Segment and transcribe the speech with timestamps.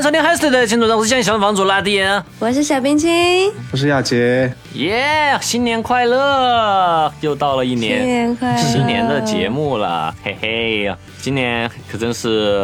[0.00, 2.24] 迎收听 Hasty 的青组长，我是现在小房主拉蒂恩。
[2.38, 7.12] 我是小冰清，我是亚杰，耶新年快乐！
[7.20, 8.62] 又到了一年新年年快乐！
[8.62, 12.58] 新年的节目了，嘿嘿，今年可真是，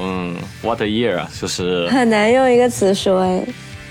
[0.00, 3.42] 嗯，what a year 啊，就是很难用一个词说哎，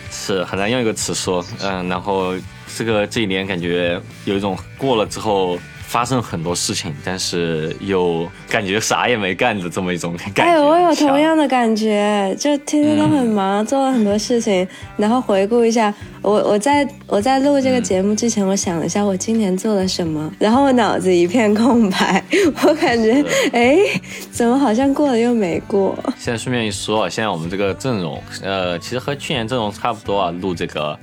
[0.09, 2.33] 是很难用一个词说，嗯，然后
[2.77, 5.59] 这个这一年感觉有一种过了之后
[5.89, 10.53] 发生很多事情，但是又感觉啥也没干的这么一种感觉。
[10.53, 14.67] 哎，我有同样的感觉，就天天都很忙，做了很多事情，
[14.97, 22.23] 然后回顾一下，我我在我在录这个节目之前，我想了一下我今年做了什么，然后我脑子一片空白，
[22.63, 23.75] 我感觉哎，
[24.29, 25.97] 怎么好像过了又没过？
[26.19, 30.97] 现在顺便一说啊，现在我们这个阵容，呃，其实和去年阵容差不多啊，录这个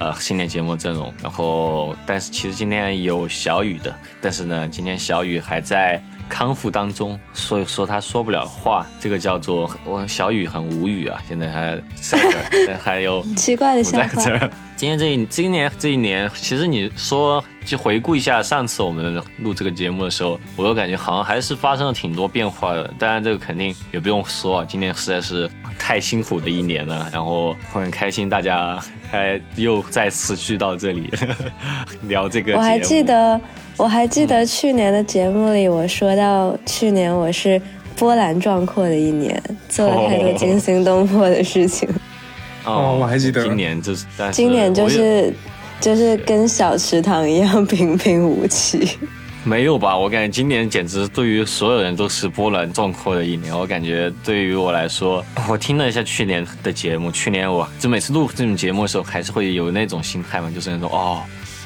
[0.00, 1.14] 呃新年节目阵容。
[1.22, 8.86] 然后，但是其实今天有小雨的，但是呢，今天小雨还在康复当中，所以说他说不了话。
[8.98, 14.30] 这个叫做我小雨很无语啊，现在还在这儿， 还有奇怪的不在想法这。
[14.30, 14.50] 儿。
[14.76, 22.90] 今天这一今年这一年，其实你说就回顾一下上次我们录这个节目的时候，我又感觉好像还是发生了挺多变化的。
[22.98, 27.10] 当然，这个肯定也不用说啊，今年实在是太辛苦的一年了。
[27.12, 31.12] 然后很开心大家还又再次聚到这里
[32.04, 32.58] 聊这个节目。
[32.58, 33.38] 我还记得，
[33.80, 37.58] 我还记得去年的节目里，我说到去年我是
[37.96, 41.88] 波澜壮阔的一年，做了太多惊心动魄的事情。
[42.66, 45.32] 哦我还记得今年就是，但是今年就是
[45.80, 48.86] 就是跟小池塘一样平平无奇。
[49.44, 49.96] 没有吧？
[49.96, 53.58] 我感觉今年简直对于所有人都是波澜壮阔的一年。
[53.58, 61.22] 我感觉对于我来说，我听了一下去年的节目，去年我就每次录这种节目的时候，还是会有那种心态嘛，就是那种哦，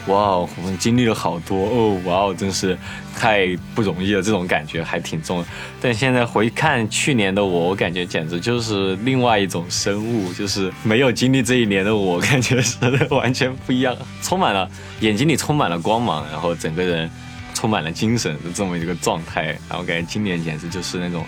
[0.06, 2.76] 哇哦，我们经历了好多哦，哇哦，真是
[3.16, 5.44] 太不容易了，这种感觉还挺重。
[5.80, 12.76] 但现在回看去年的我，我感觉简直就是另外一种生物，就是没有经历这一年的我，感觉是
[13.10, 14.68] 完全不一样，充满了
[15.00, 17.10] 眼睛里充满了光芒，然后整个人。
[17.56, 21.24] 充满了精神的这么一个状态，然后感觉今年简直就是那种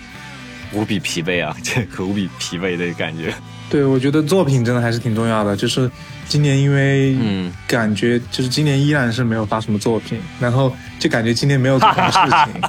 [0.73, 3.33] 无比疲惫啊， 这个无比疲惫的感觉。
[3.69, 5.57] 对我觉得作品真的还是挺重要的。
[5.57, 5.91] 就是
[6.29, 12.63] 今年因为嗯感觉就是今年依然是没有发什么作品，然后就感觉今年没有做什么事情。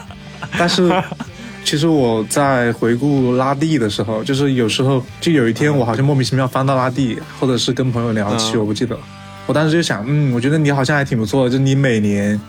[0.57, 0.91] 但是
[1.63, 8.97] 其实我在回顾拉蒂的时候，就是有时候就有一天我好像莫名其妙翻到拉蒂，或者是跟朋友聊起，嗯我不记得。
[9.46, 12.40] 我当时就想，嗯，我觉得你好像还挺不错的，就你每年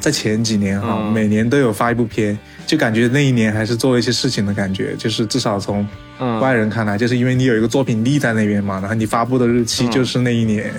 [0.00, 5.86] 在前几年哈，嗯每年都有发一部片，就感觉那一年还是做了一些事情的感觉，就是至少从
[6.18, 10.72] 嗯外人看来，就是因为你有一个作品立在那边嘛，然后你发布的日期就是那一年，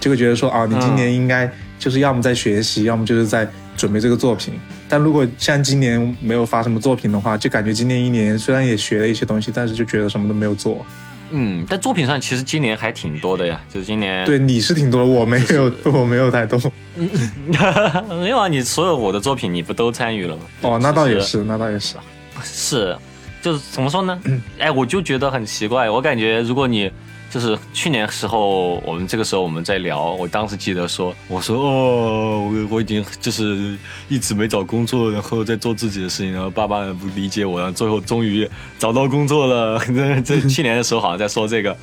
[0.00, 3.46] 就会觉得说啊，你今年应该就是要么在学习，要么就是在
[3.76, 4.54] 准备这个作品。
[4.88, 10.84] 但如果像今年没有发什么作品的话，就感觉今年一年虽然也学了一些东西，但是就觉得什么都没有做。
[11.30, 16.58] 嗯，但作品上其实今年还挺多的呀，就是今年对，你是挺多，我没有， 我没有太多。
[18.20, 20.42] 没有啊，你所有我的作品你不都参与了吗？
[20.62, 21.96] 哦，那倒也是，那倒也是。
[22.42, 22.96] 是，
[23.42, 24.18] 就是怎么说呢？
[24.58, 26.90] 哎，我就觉得很奇怪，我感觉如果你
[27.30, 33.76] 就是去年时候，我们这个时候我们在聊，我当时记得说，我说哦，我我已经就是
[34.08, 39.78] 一直没找工作，然后在做自己的事情，然后爸爸不理解我，然后最后终于找到工作了。
[39.86, 41.76] 这这 去年的时候好像在说这个。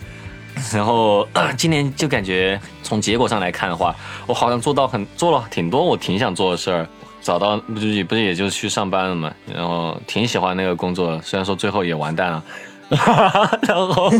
[0.71, 3.93] 然后、今年就感觉从结果上来看的话，
[4.25, 6.87] 我好像做到很做了挺多我挺想做的事儿，
[7.21, 12.43] 找到不就也不是也就是去上班了嘛，然后挺喜欢那个工作，虽然说最后也完蛋了。
[13.67, 14.11] 然后，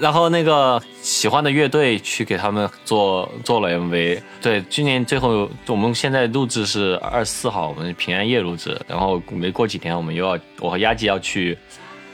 [0.00, 4.20] 然后那个喜欢的乐队去给他们做做了 MV。
[4.42, 8.78] 对，今年最后我们现在录制是二十四号，我们平安夜录制。
[8.86, 11.56] 然后没过几天，我们又要我和丫姐要去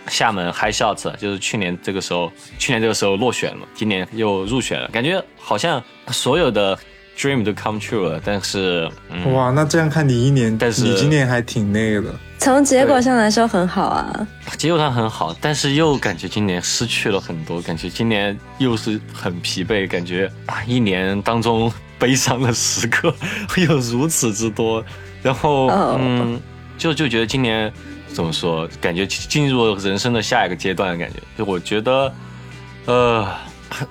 [0.09, 6.79] 厦门 High Shots，就是去年这个时候，去年这个时候落选了，今年又入选了，感觉好像所有的
[7.23, 8.21] dream 都 come true 了。
[8.25, 12.15] 但是，嗯，哇，那这样看你一年，但是你今年还挺那个的。
[12.39, 14.27] 从结果上来说很好啊，
[14.59, 23.15] 结果上很好，但是又感觉今年失去了很多，感觉今年又是很疲惫，感觉啊，一年当中悲伤的时刻
[23.49, 24.85] 会有如此之多，
[25.23, 26.41] 然后、哦嗯，
[26.77, 27.73] 就就觉得今年
[28.13, 32.13] 怎么说，感觉进入人生的下一个阶段的感觉，就我觉得，
[32.87, 33.29] 呃，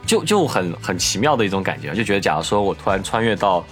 [0.05, 3.63] 就就很很奇妙的一种感觉，就觉得假如说我突然穿越到。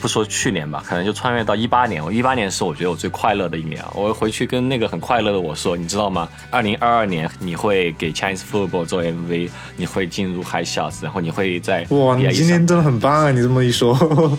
[0.00, 2.04] 不说去年吧，可能就穿越到一八年。
[2.04, 3.90] 我一八年是我觉得我最快乐的一年啊！
[3.94, 6.28] 我回去跟那个很快乐的我说，你知道吗？
[6.50, 9.48] 二零二二年你会给 Chinese Football 做 MV，
[9.78, 13.30] 你会进入 High Shots，然后你会在哇，你今天真的很棒啊！
[13.30, 13.94] 你这么一说，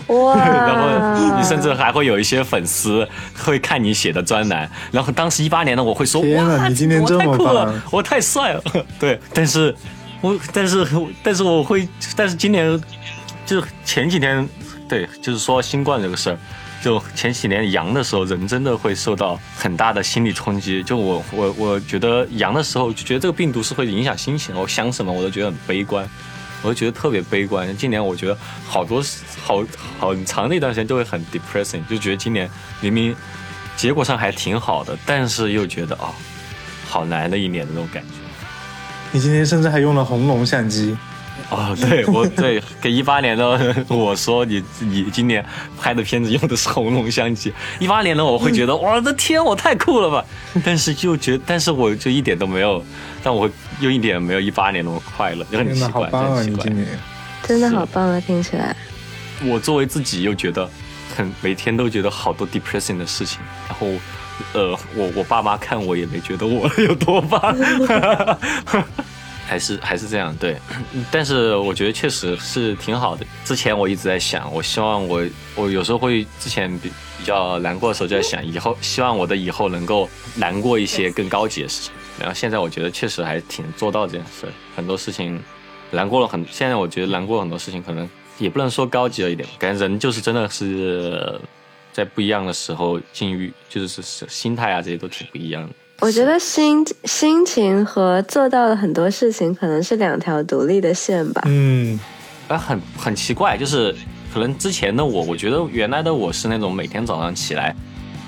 [0.06, 3.04] 哇， 然后你甚至还会有一些粉丝
[3.36, 4.70] 会看你写的专栏。
[4.92, 8.62] 然后当时一八年呢我会说，天哇，你今天这么棒，我太帅了。
[9.00, 9.74] 对，但是
[10.26, 10.86] 我但是
[11.22, 12.80] 但是我会，但是今年
[13.44, 14.48] 就是前几天。
[14.88, 16.38] 对，就是说新冠这个事儿，
[16.80, 20.80] 就前几年阳的时候，人真的会受到很大的心理冲击。
[20.80, 26.08] 就我我我觉得阳的时候，就觉得这个病毒是会影响心情，我想什么我都觉得很悲观，
[26.62, 27.76] 我就觉得特别悲观。
[27.76, 29.02] 今年我觉得好多
[29.42, 29.64] 好
[29.98, 32.48] 好长的一段时间都会很 depressing，就觉得今年
[32.80, 33.12] 明明
[33.76, 36.14] 结果上还挺好的，但是又觉得哦，
[36.88, 38.25] 好难的一年那种感觉。
[39.16, 40.94] 你今天甚至还用了红龙相机。
[41.48, 45.42] 哦，对，我对给一八年的我说，你你今年
[45.80, 47.50] 拍的片子用的是红龙相机。
[47.78, 50.22] 一八年的我会觉得，我的天，我太酷了吧！
[50.62, 52.84] 但是就觉，但是我就一点都没有，
[53.22, 53.48] 但我
[53.80, 56.66] 又一点没有一八年那么快乐，就很奇怪，很奇怪。
[57.44, 58.76] 真的好棒啊，听起来。
[59.46, 60.68] 我作为自己又觉得
[61.16, 63.86] 很每天都觉得好多 depressing 的事情，然后
[64.52, 67.56] 呃，我我爸妈看我也没觉得我 有多棒。
[69.48, 70.56] 还是还是这样对，
[71.08, 73.24] 但是我觉得确实是挺好的。
[73.44, 75.24] 之前我一直在想，我希望我
[75.54, 81.92] 我有时候会之前比比较难过的时候就在想，以后希望我的以后能够难过一些更高级的事情。
[82.18, 85.40] 然后现在我觉得确实还挺做到这件事，很多事情
[85.92, 86.44] 难过了很。
[86.50, 88.08] 现在我觉得难过很多事情可能
[88.38, 91.40] 也不能说高级了一点，感觉人就是真的是
[91.96, 95.70] 在不一样的时候境遇，就是是心态啊这些都挺不一样的。
[96.00, 101.40] 我觉得心心情和做到的很多事情可能是两条独立的线吧。
[101.46, 101.98] 嗯，
[102.48, 103.96] 啊，很很奇怪，就是
[104.30, 107.74] 可能之前的我，我觉得原来的我是那种每天早上起来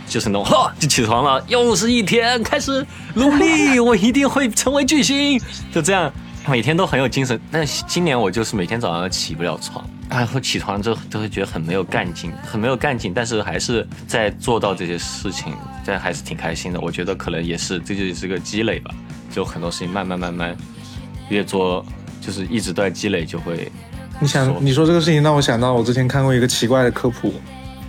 [0.08, 2.86] 就是那种哈就起床了，又是一天开始
[3.16, 5.38] 努力，我一定会成为巨星，
[5.70, 6.10] 就这样
[6.48, 7.38] 每天都很有精神。
[7.50, 9.84] 但今年我就是每天早上起不了床。
[10.08, 15.52] 然后起床之后都会觉得很没有干劲，很没有干劲，但是还是在做到这些事情，
[15.84, 16.80] 这还是挺开心的。
[16.80, 18.90] 我觉得可能也是，这就是个积累吧。
[19.30, 20.56] 就很多事情慢慢慢慢
[21.28, 21.84] 越做，
[22.22, 23.70] 就是一直都在积累，就会。
[24.18, 27.34] 你想你说这个事情让我想到，我之前看过一个奇怪的科普，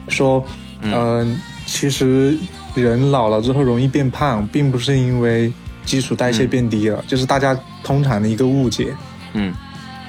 [0.09, 0.45] 说，
[0.81, 2.37] 嗯，其实
[2.75, 5.51] 人老了之后容易变胖，并不是因为
[5.89, 8.95] 基础代谢变低了，就是大家通常的一个误解。
[9.33, 9.51] 嗯。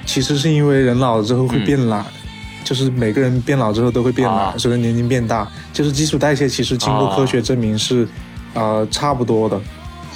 [0.05, 2.05] 其实是因为人老了之后会变懒，
[2.63, 8.07] 就是每个人变老之后都会变懒，随着年龄变大，就是基础代谢其实经过科学证明是，
[8.53, 9.59] 呃，差不多的。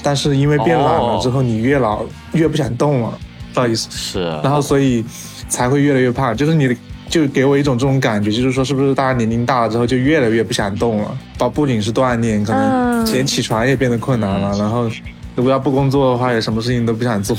[0.02, 2.04] 但是因为变懒了之后，你越老
[2.34, 3.18] 越不想动了，
[3.54, 3.88] 不好意思。
[3.92, 4.24] 是。
[4.44, 5.04] 然后所以
[5.48, 6.76] 才会越来越胖，就是你
[7.08, 11.18] 就给我一种这种感觉，就是说是不是大家年龄大了之后就越来越不想动了？
[11.38, 14.58] 不不仅是锻炼，可能连起床也变得困难了。
[14.58, 14.90] 然后
[15.36, 17.36] 如果要不工作的话，也什么事情都不想做。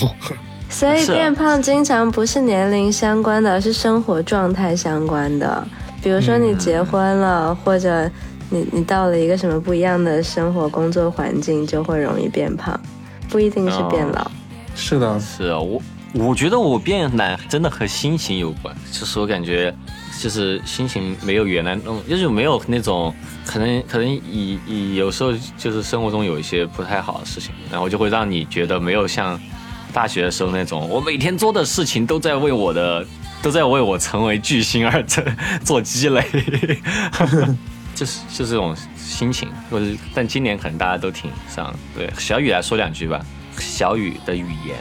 [0.68, 5.66] 所以变胖经常不是年龄相关的，是生活状态相关的。
[6.02, 8.10] 比如说你结婚了，或者
[8.50, 12.78] 你你到了一个什么不一样的生活工作环境，就会容易变胖，
[13.28, 14.30] 不一定是变老。
[14.74, 15.80] 是的，是啊，我
[16.12, 19.74] 我觉得我变懒真的和心情有关，就是我感觉
[20.20, 29.40] 就是心情没有原来那种，就是没有那种可能可能以以有时候就是生活中有一些不太好的事情，然后就会让你觉得没有像。
[29.92, 33.06] 大学的时候那种，我每天做的事情都在为我的，
[33.40, 35.24] 都在为我成为巨星而做
[35.64, 36.22] 做积累，
[37.96, 39.48] 就是就是这种心情。
[39.70, 41.74] 或者，但今年可能大家都挺上。
[41.96, 43.24] 对，小雨来说两句吧。
[43.58, 44.76] 小雨的语言，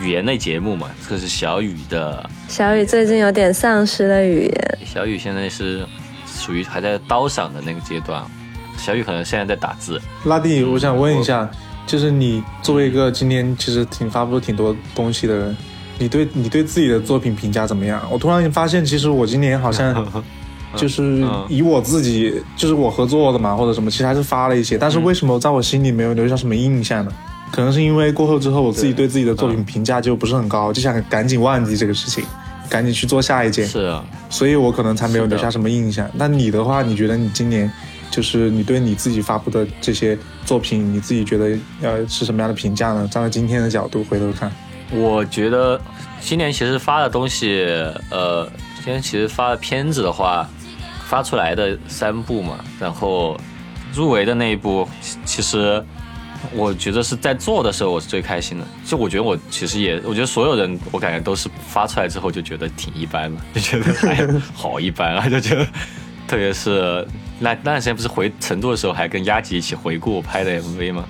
[0.00, 2.28] 语言类节目嘛，这是小雨的。
[2.48, 4.78] 小雨最近有点丧失了语言。
[4.84, 5.84] 小雨现在是
[6.26, 8.22] 属于还在刀赏的那个阶段。
[8.76, 10.00] 小雨可能现在在打字。
[10.24, 11.48] 拉蒂，我想问一下。
[11.86, 15.56] 就是你作为一个今年其实挺发布挺多东西的人，
[15.98, 17.98] 你对你对自己的作品评价怎么样？
[18.10, 20.06] 我突然发现，其实我今年好像
[20.76, 24.76] 就是以我自己，就是我合作的嘛，或者什么，其实还是发了一些。
[24.76, 27.10] 但是为什么在我心里没有留下什么印象呢？
[27.50, 32.24] 可能是因为过后之后，我自己对自己的作品评价就不是很高，就想赶紧忘记这个事情，
[32.68, 33.66] 赶紧去做下一件。
[33.66, 36.08] 是啊，所以我可能才没有留下什么印象。
[36.14, 37.70] 那你的话，你觉得你今年？
[38.10, 43.06] 就是你对你自己发布的这些作品，你自己觉得呃是什么样的评价呢？
[43.12, 44.50] 站在今天的角度回头看，
[44.90, 45.78] 我觉得
[46.18, 47.62] 今年其实发的东西，
[48.10, 48.50] 呃，
[48.82, 50.48] 今年其实发的片子的话，
[51.06, 53.38] 发出来的三部嘛，然后
[53.92, 54.88] 入围的那一部，
[55.26, 55.84] 其实
[56.52, 58.66] 我觉得是在做的时候我是最开心的。
[58.84, 65.66] 就我觉得我其实也，我觉得所有人我感觉都是发出来之后就觉得挺一般的， 就觉得还好一般啊，就觉得，
[66.26, 67.06] 特别是
[67.38, 71.04] 那那段时间不是回成都的时候，还跟丫吉一起回顾我拍的 MV 吗？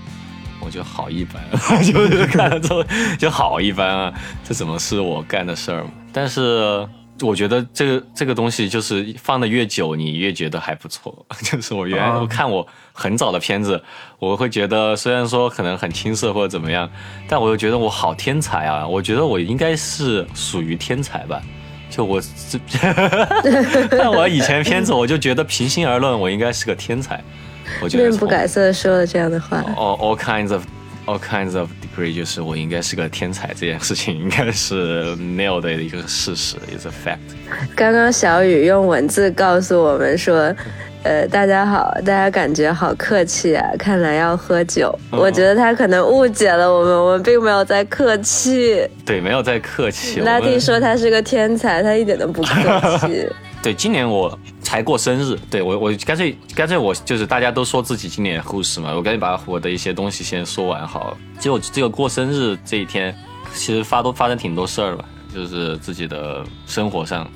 [0.61, 1.42] 我觉得好一般，
[1.82, 2.85] 就是看了之后
[3.18, 4.12] 就好一般啊，
[4.44, 5.90] 这怎么是我干的事儿嘛？
[6.12, 6.87] 但是
[7.20, 11.25] 我觉得这个这个东西就是放的越久，你越觉得还不错。
[11.42, 12.66] 就是我原来啊我看我
[12.99, 13.81] 很早的片子，
[14.19, 16.90] 我会觉得虽然说可能很青涩或者怎么样，
[17.28, 18.85] 但我又觉得我好天才啊！
[18.85, 21.40] 我觉得我应该是属于天才吧。
[21.88, 22.59] 就我这
[23.88, 27.23] 看 我以前片子，我就觉得平心而论，我应该是个天才。
[27.81, 29.62] 我觉得面不改色的说了这样的话。
[29.76, 30.64] all all kinds of
[31.07, 37.19] all kinds of degree，就是我应该是个天才这件事情，应该是 nailed 的一个事实，is a fact。
[37.76, 40.55] 刚刚小雨用文字告诉我们说，
[41.05, 44.93] 呃，大家好，大家感觉好客气啊，看来要喝酒。
[45.12, 48.87] 嗯我觉得他可能误解了我们，我们并没有在客气。
[49.07, 50.21] 对，没有在客气。
[50.21, 53.26] 拉蒂说他是个天才，他一点都不客气。
[53.62, 61.17] 对，今年我才过生日，对我我干脆干脆我就是大家都说自己今年护士嘛，我赶紧把我的一些东西先说完好了。
[61.38, 63.14] 结果这个过生日这一天，
[63.55, 67.28] 其实发都发生挺多事儿吧，就是自己的生活上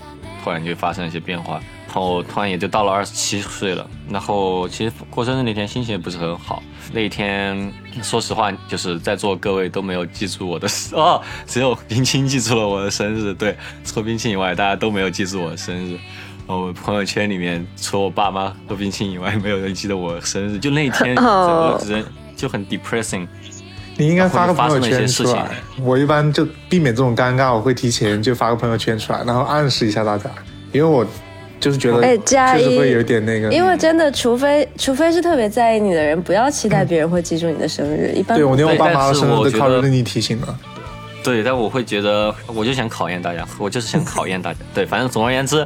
[0.45, 1.61] 突然就发生了一些变化，
[1.93, 3.87] 然后突然也就到了二十七岁了。
[4.11, 7.71] 然后其实过生日那天心情也不是很好，那一天
[8.03, 13.35] 说实话就是在座各位都没有记住我的 哦，只有冰清记住了我的生日。
[13.35, 15.99] 对，除了冰清以外，大家都没有记住我的生日。
[16.47, 20.59] 我朋友圈里面，除了我爸妈和冰清以外，没有人记得我生日。
[20.59, 23.27] 就那一天， 整哦个人就很 depressing。
[23.97, 25.51] 你应该发个朋友圈出来。
[25.81, 30.31] 我一般就避免这种尴尬，我会提前就发个朋友圈出来，然后暗示一下大家，
[30.73, 31.07] 因为我
[31.63, 33.51] 就是觉得哎加一确实会有点那个。
[33.53, 38.13] 因为真的，除非除非是特别在意你的人，不要期待别人会记住你的生日。
[38.17, 40.59] 一般对我连我爸妈的生日都靠着你提醒了。
[41.23, 44.59] 对，但我会觉得，我就想考验大家，我就是想考验大家。
[44.75, 45.65] 对，反正总而言之，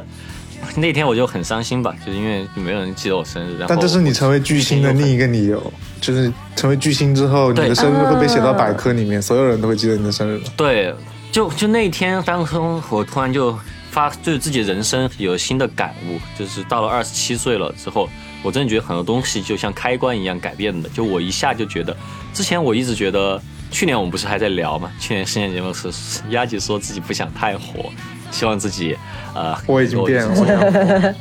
[0.75, 3.53] 那天我就很伤心吧，就是因为没有人记得我生日。
[3.57, 10.39] 然后但这是你成为巨星的另一个理由，就是成为巨星之后，你的生日会被写到啊百科里面，所有人都会记得你的生日。
[10.55, 10.93] 对，
[11.31, 13.57] 就就那天当中，我突然就
[13.97, 18.07] 发，对自己人生有新的感悟，就是到了二十七岁了之后，
[18.43, 20.87] 我真的觉得很多东西就像开关一样改变的。
[20.89, 21.97] 就我一下就觉得，
[22.31, 24.91] 之前我一直觉得，去年我们不是还在聊嘛？
[24.99, 25.89] 去年深夜节目是
[26.29, 27.91] 丫姐说自己不想太火，
[28.29, 28.95] 希望自己
[29.33, 31.15] 呃，我已经变了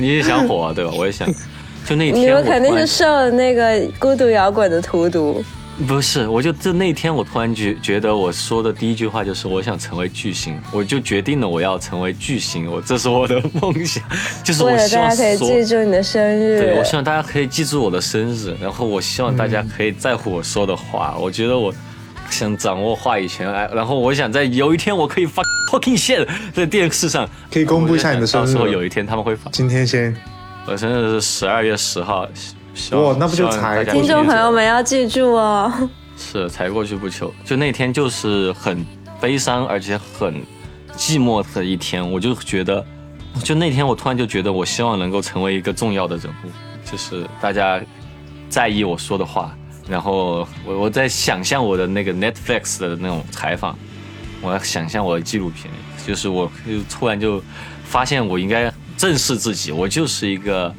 [0.00, 0.90] 你也想 火 对吧？
[0.92, 1.32] 我也想。
[1.88, 5.44] 就那你天你们肯定是受了那个孤独摇滚的荼毒。
[5.84, 14.02] 不是，我就就那天我突然觉觉得我说的第一句话就是我想成为巨星，我就决定了我要成为巨星，我这是我的梦想，
[14.42, 16.60] 就是我希望大家可以记住你的生日。
[16.60, 21.72] 对我希望大家可以记住我的生日，然后我希望大家可以在乎我说的话，我觉得我
[22.30, 30.16] 想掌握话语权，哎，然后我想在有一天我可以发 fucking shit 在电视上可以公布一下你的生日到时候有一天他们会发，今天先，
[30.66, 32.26] 我生日是十二月十号，
[32.92, 35.72] 哇那不就才听众朋友们要记住哦。
[36.18, 38.84] 是才过去不久，就那天就是很
[39.20, 40.42] 悲伤而且很
[40.96, 42.82] 寂寞的一天，我就觉得，
[43.42, 47.78] 就那天我突然就觉得，我希望能够成为一个重要的人物，就是大家
[48.48, 49.54] 在意我说的话，
[49.86, 53.76] 然后我我在想象我的那个 Netflix 的那种采访，
[54.40, 55.70] 我要想象我的纪录片，
[56.06, 57.42] 就是我就突然就
[57.84, 60.74] 发现我应该正视自己，我就是一个。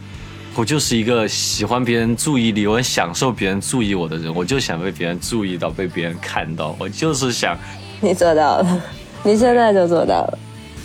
[0.57, 7.55] 我就是一个喜欢别人注意力，我很享受别人注意我的人，我就想被别人注意到，被别人看到，我就是想，
[8.01, 8.81] 你做到了，
[9.21, 10.39] 你现在就做到了。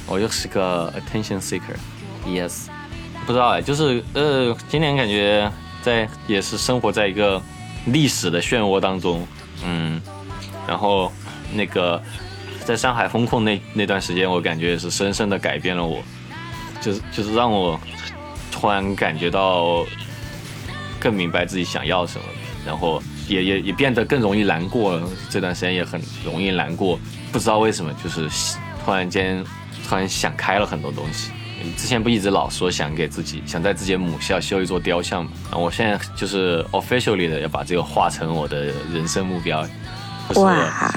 [0.06, 2.66] 我就是个 attention seeker，yes，
[3.26, 5.50] 不知道哎，就是呃，今年感觉
[5.80, 7.40] 在也是生活在一个
[7.86, 9.26] 历史的漩涡当中，
[9.64, 9.98] 嗯，
[10.68, 11.10] 然后
[11.54, 11.98] 那个
[12.66, 16.02] 在上海封控那那段时间，我感觉也是深深的改变了我，
[16.82, 17.80] 就是就是让我
[18.62, 19.84] 突然感觉到
[21.00, 22.24] 更明白自己想要什么，
[22.64, 25.08] 然后也也也变得更容易难过了。
[25.28, 26.96] 这段时间也很容易难过，
[27.32, 28.28] 不知道为什么，就是
[28.84, 29.44] 突然间
[29.88, 31.32] 突然想开了很多东西。
[31.76, 35.32] 之前不一直老说想给自己想在自己的母校修一座雕像嘛？
[35.50, 39.66] 啊，我现在就是 officially 的要把这个画成我的人生目标。
[40.36, 40.94] 哇，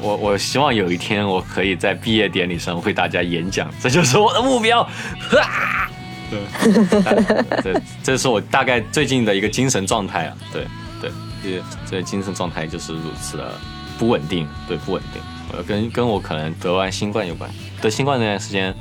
[0.00, 4.82] 我我希望有一天我可以在毕业典礼上为大家演讲，这就是我的目标。
[4.82, 5.90] 啊
[6.30, 10.36] 对， 这这是我大概最近的一个精神状态啊。
[10.52, 10.66] 对
[11.00, 11.10] 对，
[11.42, 13.52] 这这精神状态就是如此的
[13.98, 15.22] 不稳定，对不稳定。
[15.52, 17.50] 呃，跟跟我可能得完新冠有关。
[17.80, 18.74] 得新冠那段时间，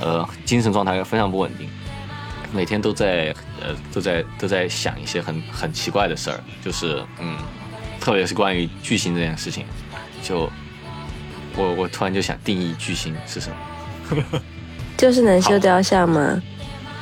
[0.00, 1.68] 呃，精神状态非常不稳定，
[2.52, 7.36] 每天都在呃都在都在想一些很很奇怪的事儿，就是嗯，
[8.00, 9.66] 特别是关于巨星这件事情，
[10.22, 10.50] 就
[11.56, 14.40] 我我突然就想定义巨星是什么。
[14.96, 16.40] 就是能修雕像吗？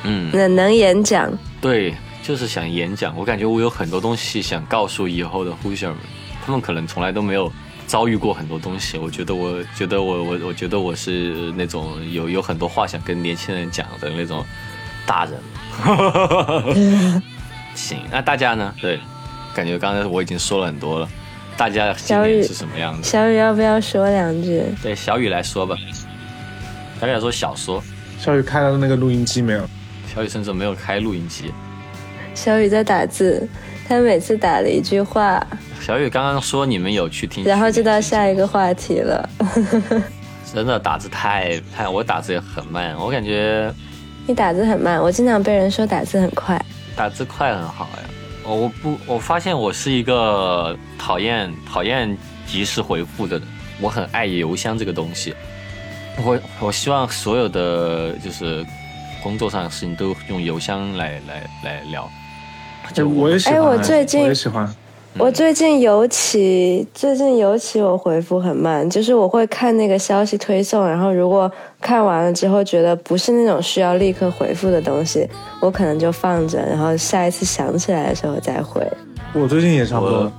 [0.03, 1.31] 嗯，能能演讲？
[1.59, 3.15] 对，就是想演讲。
[3.17, 5.97] 我感觉我有很多东西想告诉以后的 Hoosier 们，
[6.45, 7.51] 他们可能从来都没有
[7.87, 8.97] 遭遇过很多东西。
[8.97, 14.45] 我觉得，我觉得我我我觉得我是那种有有很多话想跟年轻人讲的那种
[15.05, 15.39] 大人。
[17.75, 18.73] 行，那大家呢？
[18.81, 18.99] 对，
[19.53, 21.09] 感觉刚才我已经说了很多了。
[21.57, 23.09] 大家今小雨年是什么样子？
[23.09, 24.63] 小雨要不要说两句？
[24.81, 25.75] 对，小雨来说吧。
[26.99, 27.83] 小雨来说小说，
[28.19, 29.67] 小雨开了那个录音机没有？
[30.17, 31.53] 小雨甚至没有开录音机。
[32.33, 33.47] 小雨在打字，
[33.87, 35.45] 他每次打了一句话，
[35.79, 39.29] 小雨刚刚说你们有去听，然后就到下一个话题了。
[40.51, 43.71] 真的打字太太，我打字也很慢，我感觉
[44.25, 46.59] 你打字很慢，我经常被人说打字很快。
[46.95, 48.09] 打字快很好呀。
[48.43, 53.47] 我我不我发现我是一个讨厌讨厌及时回复的人，
[53.79, 55.35] 我很爱邮箱这个东西。
[56.25, 58.65] 我我希望所有的就是
[59.27, 62.09] 工作上的事情都用邮箱来来来聊。
[62.93, 63.55] 就，我也喜欢。
[63.55, 64.73] 哎我最近我也喜欢。
[65.17, 75.27] 我最近尤其最近尤其我回复很慢，就是我会看那个消息推送，然后如果看完了之后觉得不是那种需要立刻回复的东西，
[75.59, 78.81] 我可能就放着，然后下一次想起来的时候再回。
[79.33, 80.31] 我最近也差不多我，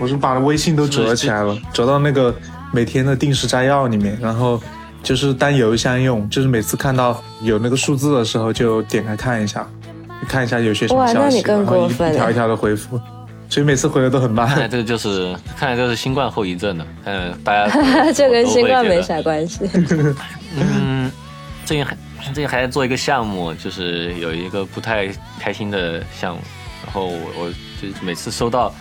[0.00, 2.34] 我是把微信都折起来了，折到那个
[2.72, 4.60] 每天的定时摘要里面，然后
[5.02, 9.66] 就是当邮箱用，就是每次看到有那个数字的时候就点开看一下，
[10.28, 13.00] 看一下有些什么哇消息，那你更然后过分了一一条一条的回复，
[13.48, 14.68] 所以每次回的都很看来慢。
[14.70, 16.86] 这个就是看来这是新冠后遗症了。
[17.04, 17.70] 嗯，大家
[18.12, 19.60] 这跟新冠没啥关系。
[20.58, 21.10] 嗯，
[21.64, 21.96] 最近还
[22.32, 26.40] 最近还在做一个项目，就是有一个不太开心的项目，
[26.84, 28.74] 然后我我就每次收到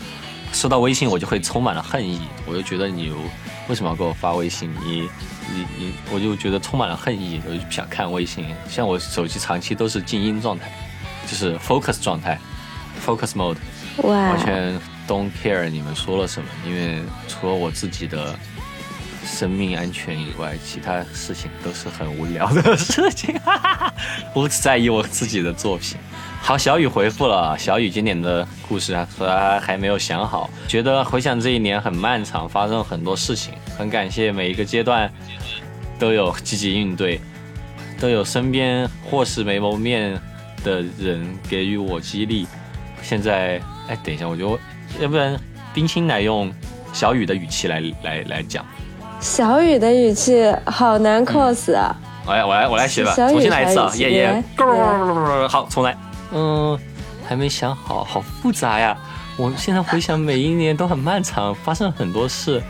[0.52, 3.14] 收到微信，我就会充满了恨意，我就觉得你
[3.68, 4.70] 为什么要给我发微信？
[4.86, 5.10] 你
[5.54, 8.46] 你你，我就觉得充满了恨意，我就不想看微信。
[8.70, 10.72] 像我手机长期都是静音状态，
[11.28, 12.40] 就是 focus 状态
[13.06, 13.58] ，focus mode。
[14.04, 18.38] 完，全 don't care 你们说了什么，因为除了我自己的
[19.28, 23.36] 生命安全以外，其他事情都是很无聊的事情。
[24.34, 25.98] 我只在意我自己的作品。
[26.42, 35.12] 好，小雨回复了，小雨今年的故事啊，说他还没有想好，觉得回想这一年很漫长，发生很多事情，很感谢每一个阶段
[36.00, 37.20] 都有积极应对，
[38.00, 40.20] 都有身边或是没谋面
[40.64, 42.48] 的人给予我激励。
[43.02, 44.58] 现在，哎，等一下，我就
[45.00, 45.38] 要不然
[45.74, 46.54] 冰清来用
[46.94, 48.66] 小雨的语气来来来讲。
[49.20, 51.96] 小雨的语气好难 cos 啊！
[52.26, 53.92] 我来，我来，我来学吧，重新来一次啊！
[53.96, 55.98] 耶耶你来，好，重来。
[56.32, 56.78] 嗯，
[57.28, 58.96] 还没想好，好复杂呀。
[59.36, 62.62] 我现在回想，每一年都很漫长，发生很多事。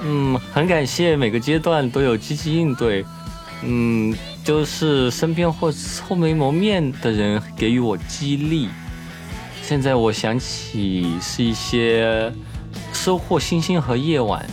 [0.00, 3.04] 嗯，很感谢每个阶段都有积极应对。
[3.62, 8.68] 嗯，就是身边或臭眉谋面的人给予我激励。
[9.62, 12.32] 现在我想起是一些
[12.92, 14.44] 收获星星和夜晚，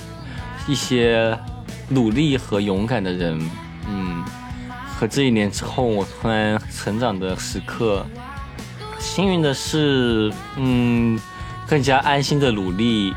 [0.67, 1.37] 一些
[1.89, 3.39] 努力和勇敢的人，
[3.87, 4.23] 嗯，
[4.87, 8.05] 和这一年之后我突然成长的时刻。
[8.99, 11.19] 幸运的是，嗯，
[11.67, 13.13] 更加安心的努力。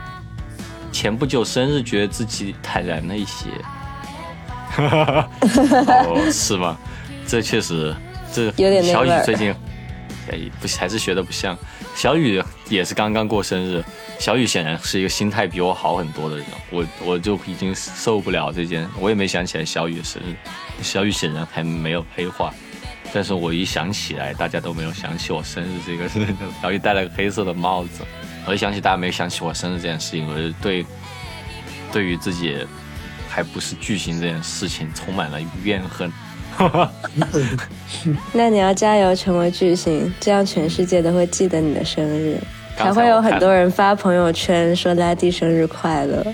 [0.91, 3.51] 前不久生日，觉得自己坦然了一些。
[4.79, 6.77] 哦，是吗？
[7.27, 7.95] 这确实，
[8.33, 9.55] 这有点小雨最近，
[10.31, 11.57] 哎，不还是学的不像。
[11.95, 13.85] 小雨也是刚刚过生日，
[14.19, 20.35] 小雨显然是一个心态比我好很多的人，我我就已经受不了这件，我也没想起来小雨的生日，
[20.83, 22.55] 小雨显然还没有黑化，
[23.13, 26.27] 但是我一想起来，大家都没有想起我生日这个事，
[26.63, 28.03] 小雨戴了个黑色的帽子，
[28.47, 30.87] 我一想起大家没想起我生日这件事情，我就对
[31.93, 32.57] 对于自己
[33.29, 36.11] 还不是巨星这件事情充满了怨恨。
[38.33, 42.39] 那你要加油成为巨星，这样全世界都会记得你的生日，
[42.77, 46.25] 刚才才会有很多人发朋友圈说拉蒂生日快乐。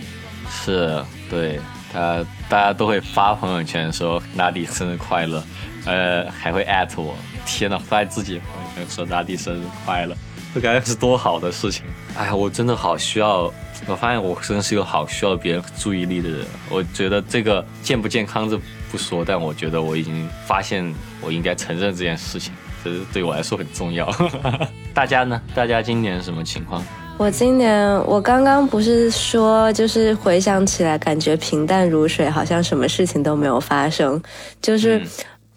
[0.51, 1.61] 是对
[1.93, 5.43] 他，大家都会发朋友圈说拉蒂生日快乐，
[5.87, 7.15] 呃，还会艾特我。
[7.47, 10.15] 天呐，发自己朋友圈说拉蒂生日快乐，
[10.55, 11.85] 这该是多好的事情！
[12.17, 13.53] 哎呀，我真的好需要，
[13.87, 16.47] 我发现我真的是一个好需要别人注意力的人。
[16.69, 18.59] 我觉得这个健不健康这
[18.91, 22.53] 不说，但我觉得我已经发现我应该承认这件事情，
[22.85, 24.07] 这是对我来说很重要。
[24.93, 25.41] 大家呢？
[25.55, 26.83] 大家今年什么情况？
[27.17, 34.21] 我今年，我刚刚不是说，就是回想起来感觉平淡如水，好像什么事情都没有发生，
[34.61, 35.07] 就是、嗯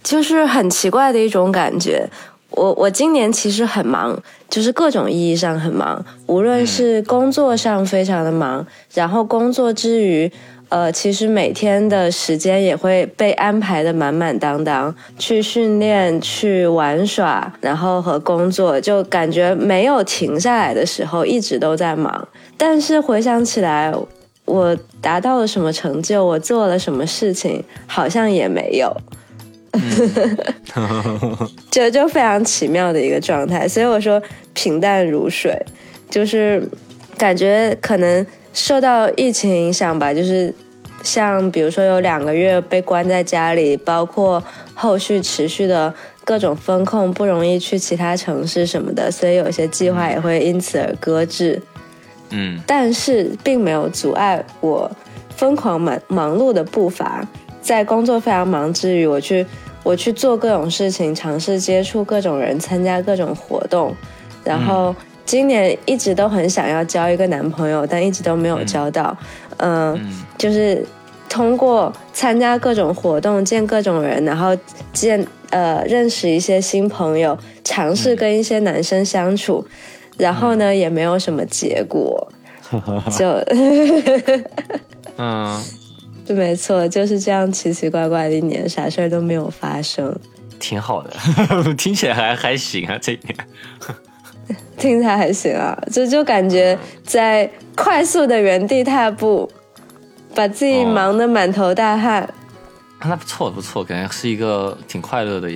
[0.03, 2.05] 就是很奇怪的一种感觉。
[2.49, 10.29] 我我今年其实很忙，就是各种意义上很忙，无论是工作上非常的忙，然后工作之余，
[10.73, 22.27] 呃，其实每天的时间也会被安排的满满当当，去训练、去玩耍，然后和工作，就感觉没有停下来的时候，一直都在忙。
[22.57, 23.93] 但是回想起来，
[24.45, 28.91] 我达到了什么成就，我做了什么事情，好像也没有。
[31.69, 34.19] 就就非常奇妙的一个状态，所以我说
[34.55, 35.55] 平淡如水，
[36.09, 36.67] 就是
[37.15, 40.51] 感觉可能受到疫情影响吧，就是
[41.03, 51.61] 像比如说有两个月被关在家里，包括后续持续的各种风控，不容易去其他城市什么的，所以有些计划也会因此而搁置。
[52.31, 54.89] 嗯，但是并没有阻碍我
[55.35, 57.23] 疯狂忙忙碌的步伐，
[57.61, 59.45] 在工作非常忙之余，我去。
[59.85, 63.93] 我去做各种事情，尝试接触各种人，参加各种活动。
[64.41, 69.13] 然后今年一直都很想要交一个男朋友，但一直都没有交到。
[69.19, 69.27] 嗯，
[70.37, 70.85] 就是
[71.29, 74.55] 通过参加各种活动，见各种人，然后
[74.91, 79.65] 见呃认识一些新朋友，尝试跟一些男生相处，
[80.17, 82.31] 然后呢也没有什么结果，
[83.17, 83.27] 就
[85.17, 85.61] 嗯。
[86.29, 90.17] 没错，就是这样奇奇怪怪的一年，啥事儿都没有发生，
[90.57, 91.11] 挺好的，
[91.75, 93.35] 听起来还还行啊，这一年，
[94.83, 99.49] 听起来还行啊，就就感觉在快速的原地踏步，
[100.35, 102.27] 把自己忙得满头大汗，
[102.99, 105.49] 那不错不错，感觉是一个挺快乐的，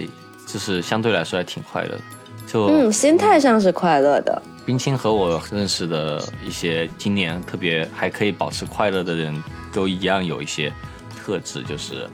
[0.47, 1.99] 就是相对来说还挺快乐，
[2.47, 4.41] 就嗯，心态上是快乐的。
[4.65, 9.43] 冰清和我认识的一些今年特别还可以保持快乐的人。
[9.73, 10.73] 都一样有一些
[11.19, 12.07] 特质，就是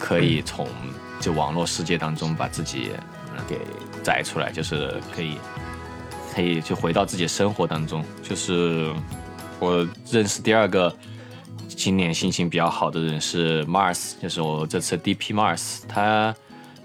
[0.00, 0.66] 可以从
[1.20, 2.90] 就网络世界当中把自己
[3.46, 3.60] 给
[4.02, 5.38] 摘出来，就是可以
[6.34, 8.04] 可以就回到自己生活当中。
[8.22, 8.90] 就是
[9.60, 10.94] 我认识第二个
[11.68, 16.34] 今年心情比较好的人是 Mars，就是我这次 DP Mars，他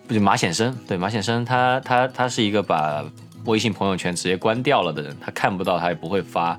[0.07, 0.77] 不就马显生？
[0.87, 3.03] 对，马显生，他他他是一个把
[3.45, 6.57] 微信朋友圈直接关掉了的人，他看不到，他也不会发，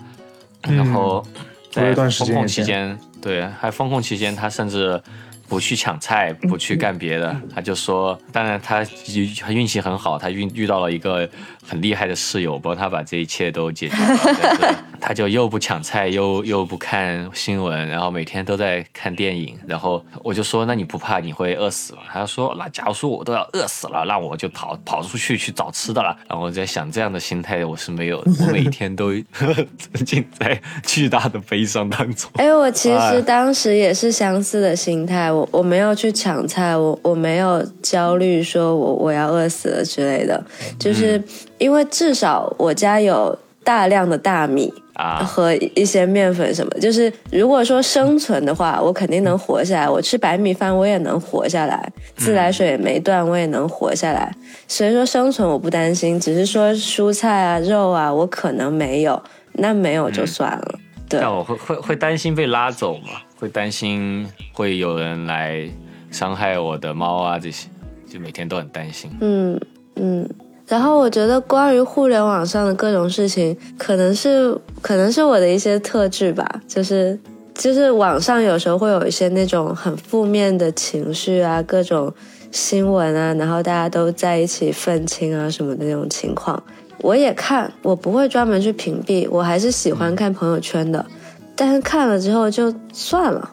[0.62, 1.24] 然后
[1.70, 2.98] 在封控期间。
[3.20, 4.98] 对，还封控期间，他甚至
[5.46, 8.82] 不去抢菜，不去干别的，他就说，当然他
[9.40, 11.28] 他运气很好，他遇遇到了一个
[11.70, 14.84] 很厉害的室友，帮他把这一切都解决了。
[15.00, 19.56] 他就又不抢菜，又又不看新闻，然后每天都在看电影。
[19.66, 22.00] 然后我就说，那你不怕你会饿死吗？
[22.12, 26.14] 他说，那假如说我都要饿死了，那我就跑跑出去去找吃的了。
[26.28, 32.30] 然后我在想，这样的心态我是没有， 我每天都沉浸在巨大的悲伤当中。
[32.34, 40.44] 哎，我其实当时也是相似的心态，我我没有去抢菜，我我没有焦虑说我我要饿死了之类的，
[40.78, 41.22] 就是
[41.60, 45.22] 因为至少我家有大量的大米啊。
[45.24, 49.88] 和一些面粉什么，就是如果说生存的话，我肯定能活下来。
[49.88, 51.92] 我吃白米饭，我也能活下来。
[52.16, 54.34] 自来水也没断，我也能活下来。
[54.66, 60.78] 所以说生存我不担心，只是说蔬菜啊、肉啊，我可能没有，那没有就算了。
[61.08, 63.20] 对，但我会会会担心被拉走嘛？
[63.38, 65.66] 会担心会有人来
[66.10, 67.68] 伤害我的猫啊这些，
[68.06, 69.10] 就每天都很担心。
[69.20, 69.60] 嗯
[69.96, 70.28] 嗯。
[70.70, 77.18] 然后我觉得，关于互联网上的各种事情，可能是可能是我的一些特质吧，就是
[77.54, 82.14] 就是网上有时候会有一些那种很负面的情绪啊，各种
[82.52, 86.62] 新闻啊，然后大家都在一起愤青啊什么的那种情况，
[87.00, 91.04] 我也看，我不会专门去屏蔽，我还是喜欢看朋友圈的，
[91.56, 93.50] 但是看了之后就算了。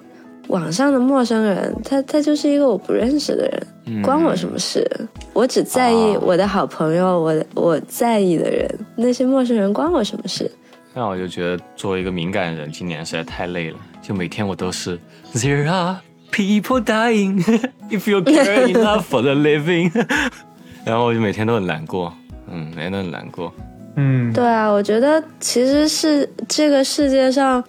[0.48, 3.48] 网上的陌生人，他他就是一个我不认识的
[3.86, 4.90] 人，关我什么事？
[5.34, 10.50] 我只在意我的好朋友，我我在意的人，那些陌生人关我什么事？
[10.94, 14.98] 那我就觉得，作为一个敏感人，今年实在太累了，就每天我都是
[15.34, 15.98] There are
[16.32, 17.44] people dying
[17.92, 19.92] if you care enough for the living，
[20.86, 22.14] 然后我就每天都很难过，
[22.50, 23.54] 嗯，每天都很难过，
[23.96, 27.64] 嗯，对啊，我觉得其实是这个世界上。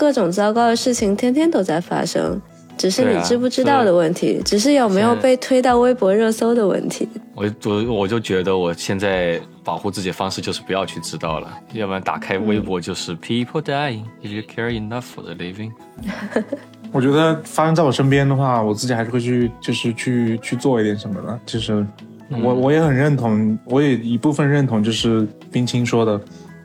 [0.00, 2.40] 各种糟糕的事情天天都在发生，
[2.78, 7.06] 只是你知不知道的问题，只是有没有被推到微博热搜的问题。
[7.34, 15.70] 我我我就觉得我现在保护自己的方式就是不要去知道了，要不然打开微博就是 people dying if you care enough for the living。
[16.92, 21.38] 我觉得发生在我身边的话，我自己还是会去，就是去去做一点什么的。
[21.44, 21.86] 就是
[22.42, 26.18] 我我也很认同，我也一部分认同，就是冰清说的。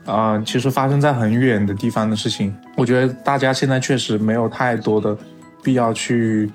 [0.06, 5.16] 啊，其实发生在很远的地方的事情，我觉得大家现在确实没有太多的
[5.62, 6.50] 必要去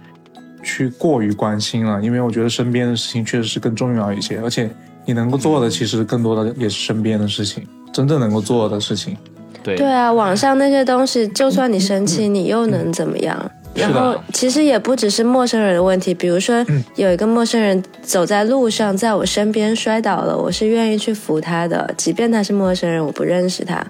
[0.63, 4.39] 去过于关心了，因为我觉得身边的事情确实是更重要一些。
[4.39, 4.69] 而且
[5.05, 9.17] 你能够做的其实更多的也是身边的事情，真正能够做的事情。
[9.63, 13.51] 对对啊，网上那些东西，就算你生气，你又能怎么样？
[13.73, 23.85] 然后其实也不只是陌生人的问题，比如说有一个陌生人走在路上，在我身边摔倒了，我是愿意去扶他的，即便他是陌生人，我不认识他。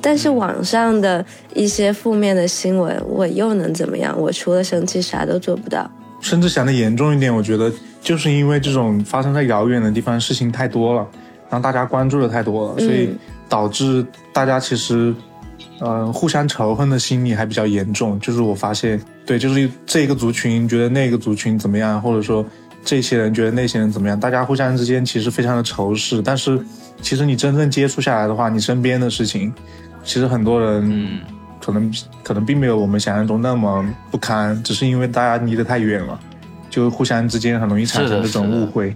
[0.00, 4.14] 但是网上的一些负面的新闻，我又能怎么样？
[4.20, 5.90] 我除了生气，啥都做不到。
[6.20, 11.06] 甚至想的严重一点，我觉得就是因为这种发生在遥远的地方事情太多了，
[11.50, 13.10] 然后大家关注的太多了，所以
[13.48, 15.14] 导致大家其实，
[15.80, 18.18] 嗯、互相仇恨的心理还比较严重。
[18.20, 22.44] 就是我发现，对，就是这个族群觉得那个族群怎么样，或者说
[22.84, 26.20] 这些人觉得那些人怎么样，大家互相之间其实非常的仇视。
[26.22, 26.58] 但是
[27.00, 29.52] 其实你真正接触下来的话，你身边的事情，
[30.04, 30.88] 其实很多人。
[30.90, 31.20] 嗯，
[31.64, 31.90] 可能
[32.22, 36.20] 可能并没有我们想象中那么不堪，只是因为大家离得太远了，
[36.68, 38.94] 就互相之间很容易产生这种误会。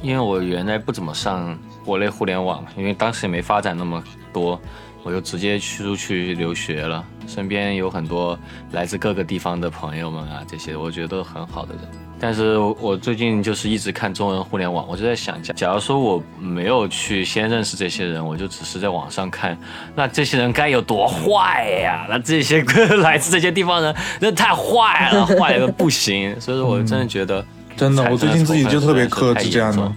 [0.00, 4.00] 因为我原来不怎么上国内互联网，因为当时也没发展那么
[4.32, 4.60] 多，
[5.04, 7.04] 我就直接出去留学了。
[7.26, 8.36] 身边有很多
[8.72, 11.84] 来自各个地方的朋友们啊，这些我觉得都很好的人。
[12.18, 19.58] 但是我最近就是一直看中文互联网，我就在想，假假如说我没有去先认识这些人，我就只是在网上看，
[19.94, 22.06] 那这些人该有多坏呀？
[22.08, 22.62] 那这些
[23.02, 26.34] 来自这些地方人，那太坏了，坏的不行。
[26.40, 27.44] 所以说我真的觉得。
[27.76, 29.92] 真的，我最近自己就特别克制这样的。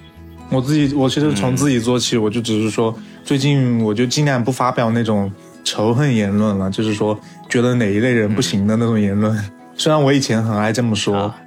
[0.50, 2.92] 我自己，我其实从自己做起，我就只是说，
[3.28, 5.30] 最近我就尽量不发表那种
[5.62, 9.38] 仇恨言论了，就是说觉得哪一类人不行的那种言论。
[9.76, 11.38] 虽然我以前很爱这么说，啊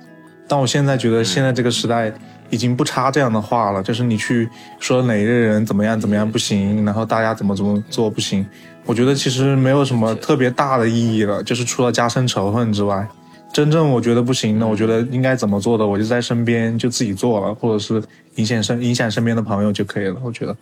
[0.46, 2.12] 但我现在觉得现在这个时代
[2.50, 4.46] 已经不差这样的话了，就是你去
[4.78, 8.44] 说哪一类人怎么样怎么样不行，然后大家怎么怎么做不行，
[8.84, 13.08] 我觉得其实没有什么特别大的意义了，就是除了加深仇恨之外。
[13.54, 18.02] 真正我觉得不行的，我觉得应该怎么做的，我就在身边就自己做了，或者是
[18.34, 20.16] 影响身影响身边的朋友就可以了。
[20.22, 20.54] 我觉得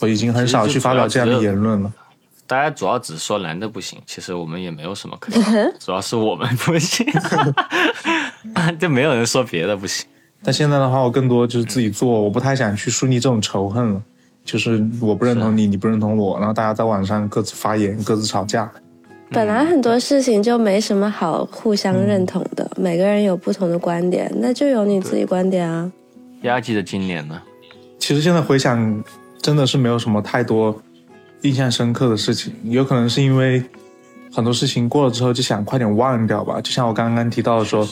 [0.00, 1.92] 我已经很少去发表这样的言论了。
[2.46, 5.40] 大家主要只是说男的不行，其实我们也没有什么可以，
[5.78, 7.06] 主要是我们不行，
[8.80, 10.06] 就没有人说别的不行。
[10.42, 14.02] 但现在的话，我更多就是自己做，我不太想去树立这种仇恨了。
[14.42, 18.68] 就是我不认同你，你不认同我，然后大家在网上各自发言，各自吵架。
[19.30, 25.92] 本来很多事情就没什么好互相认同的，每个人有不同的观点，那就有你自己观点啊。
[26.42, 27.40] 压记的今年呢？
[27.98, 29.04] 其实现在回想，
[29.40, 30.80] 真的是没有什么太多
[31.42, 33.62] 印象深刻的事情，有可能是因为
[34.32, 36.60] 很多事情过了之后就想快点忘掉吧。
[36.60, 37.88] 就像我刚刚提到的说，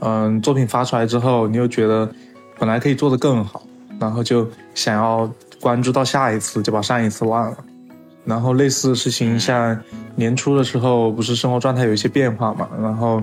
[0.00, 2.10] 嗯，作品发出来之后，你又觉得
[2.58, 3.62] 本来可以做得更好，
[4.00, 7.56] 然后就想要关注到下一次，就把上一次忘了。
[8.24, 9.78] 然后类似的事情，像
[10.14, 13.22] 年初的时候，不是生活状态有一些变化嘛，然后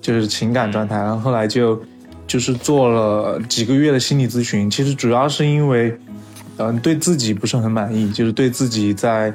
[0.00, 1.80] 就是情感状态，然后后来就
[2.26, 5.98] 就是做了几个月的心理咨询，其实主要是因为，
[6.58, 9.32] 嗯、对自己不是很满意，就是对自己在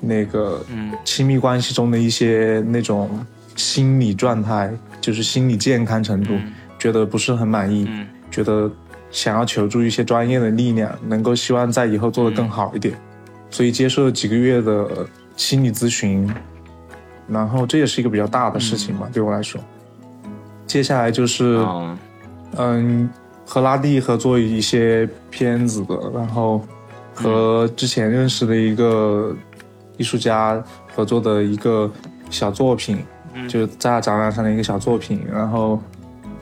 [0.00, 0.92] 那个嗯。
[1.04, 3.08] 亲密关系中的一些那种
[3.56, 6.52] 心理状态，就是心理健康程度，嗯。
[6.78, 8.06] 觉得不是很满意，嗯。
[8.30, 8.70] 觉得
[9.10, 12.94] 想要求助一些专业的力量，能够希望在以后做得更好一点，
[13.50, 15.06] 所以接受了几个月的
[15.36, 16.28] 心理咨询，
[17.28, 19.60] 然后这也是一个比较大的事情嘛，对我来说。
[20.66, 21.98] 接下来就是嗯。
[22.58, 23.08] 嗯，
[23.46, 26.60] 和拉蒂合作一些片子的，然后
[27.14, 29.34] 和之前认识的一个
[29.96, 30.62] 艺术家
[30.94, 31.90] 合作的一个
[32.30, 32.98] 小作品，
[33.48, 35.80] 就是在他展览上的一个小作品，然后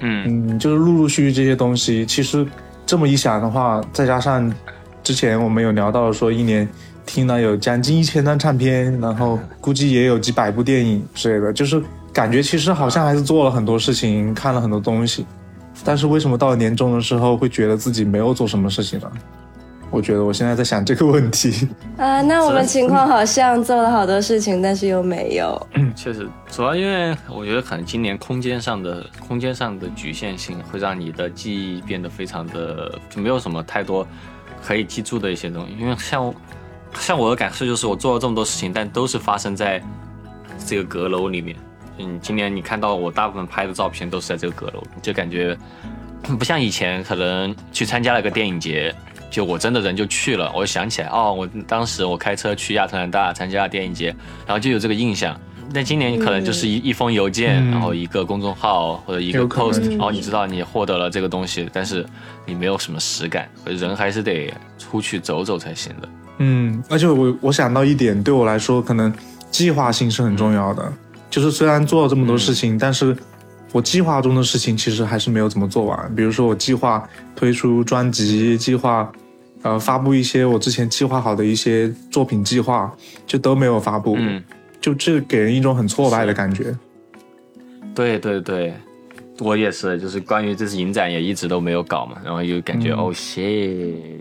[0.01, 0.49] 嗯。
[0.51, 2.47] 嗯，就是陆陆续续这些东西，其实
[2.87, 4.53] 这么一想的话，再加上
[5.03, 6.69] 之前我们有聊到说，一年
[7.07, 11.83] 听了有将近一千张唱片，然后 估计也有几百部电影之类的，就是
[12.13, 15.27] 感觉其实好像还是做了很多事情，看了很多东西，
[15.85, 19.11] 但是为什么到了年终的时候会觉得自己没有做什么事情呢？
[19.91, 21.69] 我觉得我现在在想这个问题。
[21.97, 25.67] 啊， 那我们情况好像做了好多事情，但是又没有。
[25.97, 34.07] 确实，主要因为我觉得可能今年空间上的空间上的局限性，会让你的记忆变得非常的就没有什么太多
[34.63, 35.77] 可以记住的一些东西。
[35.77, 36.33] 因为像
[36.95, 39.83] 像我的感受就是，我做了这么多事情，但都是发生在
[40.65, 41.57] 这个阁楼里面。
[42.01, 45.57] 嗯，今年你看到我大部分拍的照片都是在这个阁楼，就感觉
[46.39, 48.95] 不像以前可能去参加了个电影节，
[49.31, 54.15] 就我真的人就去了，我就想起来哦，我当时我开车去亚特兰大参加了电影节，
[54.47, 55.39] 然后就有这个印象。
[55.73, 62.05] 但今年可能就是一、一封邮件，嗯然后一个公众号或者一个 post，然后你知道你获得了这个东西，但是
[62.45, 66.09] 你没有什么实感，人还是得出去走走才行的。
[66.39, 69.15] 嗯，而且我我想到一点，对我来说，可能
[69.53, 70.93] 计划性是很重要的。
[71.31, 73.17] 就是虽然做了这么多事情，但是
[73.73, 76.15] 我计划中的事情其实还是没有怎么做完。
[76.15, 79.11] 比如说，我计划推出专辑，计划
[79.63, 82.93] 呃发布一些我之前计划好的一些作品计划，
[83.27, 84.43] 就都没有发布，嗯，
[84.81, 86.77] 就这给人一种很挫败的感觉。
[87.95, 88.75] 对对对，
[89.39, 92.99] 我也是，就是关于这次影展也一直都没有搞嘛，然后又感觉、嗯。
[92.99, 94.21] 哦 shit，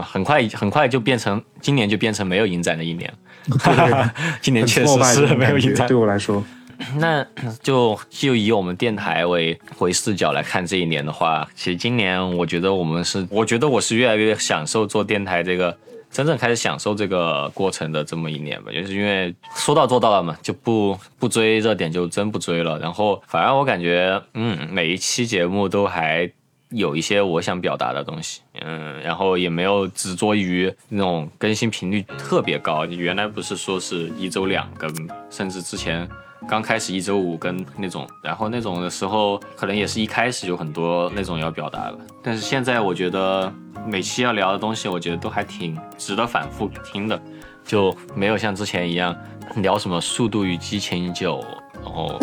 [0.00, 3.12] 很快很快就变成今年就变成没有影展的一年，
[4.40, 5.96] 今年确实是没有影展感觉对。
[5.96, 6.44] 我来说，
[6.98, 7.24] 那
[7.62, 15.76] 就就以我们电台为为视角来看这一年的话，其实今年我觉得我们是，我觉得我是越来越享受做电台这个，
[16.10, 26.30] 真正开始享受这个过程的这么一年吧，就是因为说到做到了嘛，就不不追热点就真不追了，然后反而我感觉，嗯，每一期节目都还。
[26.70, 32.84] 有一些我想表达的东西，嗯，然后也没有执着于那种更新频率特别高。
[32.86, 34.90] 原来不是说是一周两更，
[35.30, 36.08] 甚至之前
[36.48, 43.52] 刚开始一周五更那种，然后那种的时候可能也是一开始有很多那种要表达的，但是现在我觉得
[43.86, 47.20] 每期要聊的东西，我觉得都还挺值得反复听的，
[47.64, 49.16] 就没有像之前一样
[49.56, 51.38] 聊什么《速度与激情九》。
[51.86, 52.18] 然后，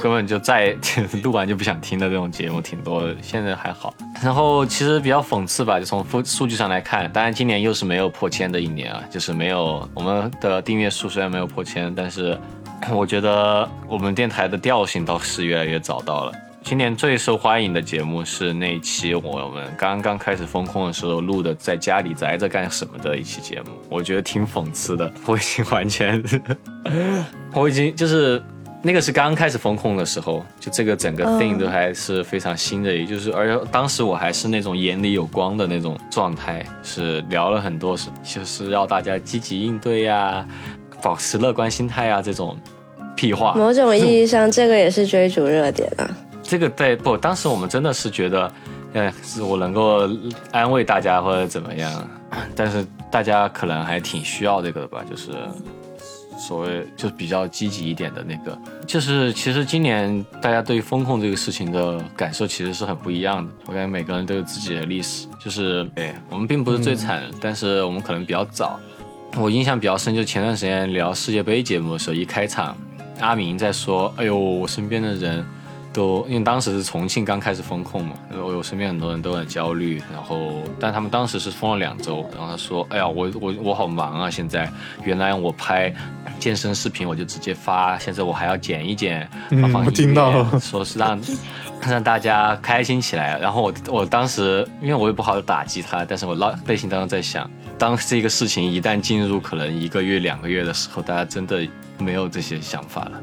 [0.00, 0.76] 根本就再
[1.22, 3.92] 录完就不想听的这种节目挺多的，现在还好。
[4.22, 12.38] 然后其实比较讽刺吧，就从数数据上来看，当然今年又是没有破千的一年啊，就是没有我们的订阅数虽然没有破千，但是
[12.92, 16.32] 我觉得我们电台的调性倒是越来越找到了。
[16.62, 25.12] 今年最受欢迎的节目是那一期我们刚刚开始风控的时候录的，在家里宅着干什么的一期节目，我觉得挺讽刺的。
[25.26, 26.22] 我已经完全，
[27.52, 28.40] 我已经就是。
[28.82, 40.46] 那个是刚开始风控的时候，就这个整个 thing 都还是非常新的，也就是而且当时我还是那种眼里有光的那种状态，是聊了很多是就是要大家积极应对呀、
[41.02, 42.56] 保持乐观心态啊这种
[43.14, 43.52] 屁话。
[43.54, 46.10] 某种意义上，这个也是追逐热点啊。
[46.42, 47.18] 这个对不？
[47.18, 48.52] 当时我们真的是觉得，
[48.94, 50.08] 呃，是我能够
[50.52, 52.08] 安慰大家或者怎么样，
[52.56, 55.32] 但是大家可能还挺需要这个的吧，就是。
[56.40, 63.52] 所谓就是比较积极一点的那个，就是其实今年大家对于风控这个事情的感受其实是很不一样的。
[63.66, 68.80] 我感觉每个人都有自己的历史，就是哎我们并不是最惨，嗯、但是我们可能比较早。
[69.36, 72.76] 我印象比较深，就前段时间聊世界杯节目的时候，一开场，
[73.20, 75.44] 阿明在说：“哎呦，我身边的人。”
[75.92, 84.70] 都因为当时是重庆刚开始封控嘛，我我身边很多人都很焦虑，然后但他们当时是封了两周，然后他说，哎呀，我我我好忙啊，现在
[85.02, 85.92] 原来我拍
[86.38, 91.20] 健身视频我就直接发，现在我还要剪一剪，嗯，我听到了，说是让
[91.88, 97.50] 让大家开心起来，然后我我当时因为我也不好打击他，但是我内内心当中在想，
[97.80, 101.66] 当这个事情一旦进入可能一个月两个月的时候，大家真的。
[102.02, 103.22] 没有这些想法了，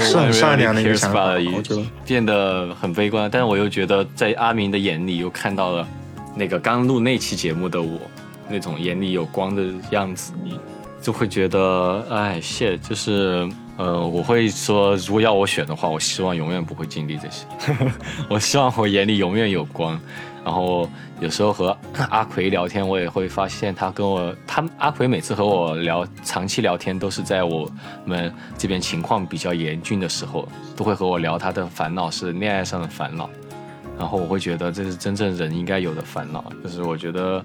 [0.00, 3.30] 是很善良的一个想法，我觉得变得很悲观。
[3.30, 5.86] 但是我又觉得，在阿明的眼里，又看到了
[6.34, 8.00] 那个刚录那期节目的我，
[8.48, 10.58] 那种眼里有光的样子，你
[11.00, 17.46] 就会觉得，哎，谢，就是，呃，我会说，如果要我选的话，我希望永远不会经历这些，
[18.28, 19.96] 我希望我眼里永远有光。
[20.48, 20.88] 然后
[21.20, 21.76] 有时候和
[22.08, 27.70] 阿奎聊天，我也会发现他跟我，他阿奎每次和我聊长期聊天，都是在我
[28.06, 33.28] 们这边情况比较严峻的时候，都会和我聊他的烦恼是恋爱上的烦恼。
[33.98, 37.44] 然后我会觉得这是真正人应该有的烦恼，就是我觉得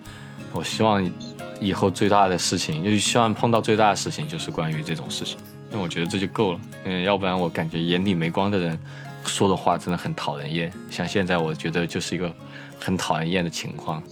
[0.53, 1.05] 我希望
[1.59, 5.37] 以后最大的事情，就是希望碰到最大的事情就是关于这种事情，
[5.71, 6.59] 因为我觉得这就够了。
[6.85, 8.79] 嗯，要不然我感觉眼里没光的人
[9.25, 10.71] 说的话真的很讨人厌。
[10.89, 12.33] 像现在我觉得就是一个。
[12.83, 14.03] 很讨人厌的情况，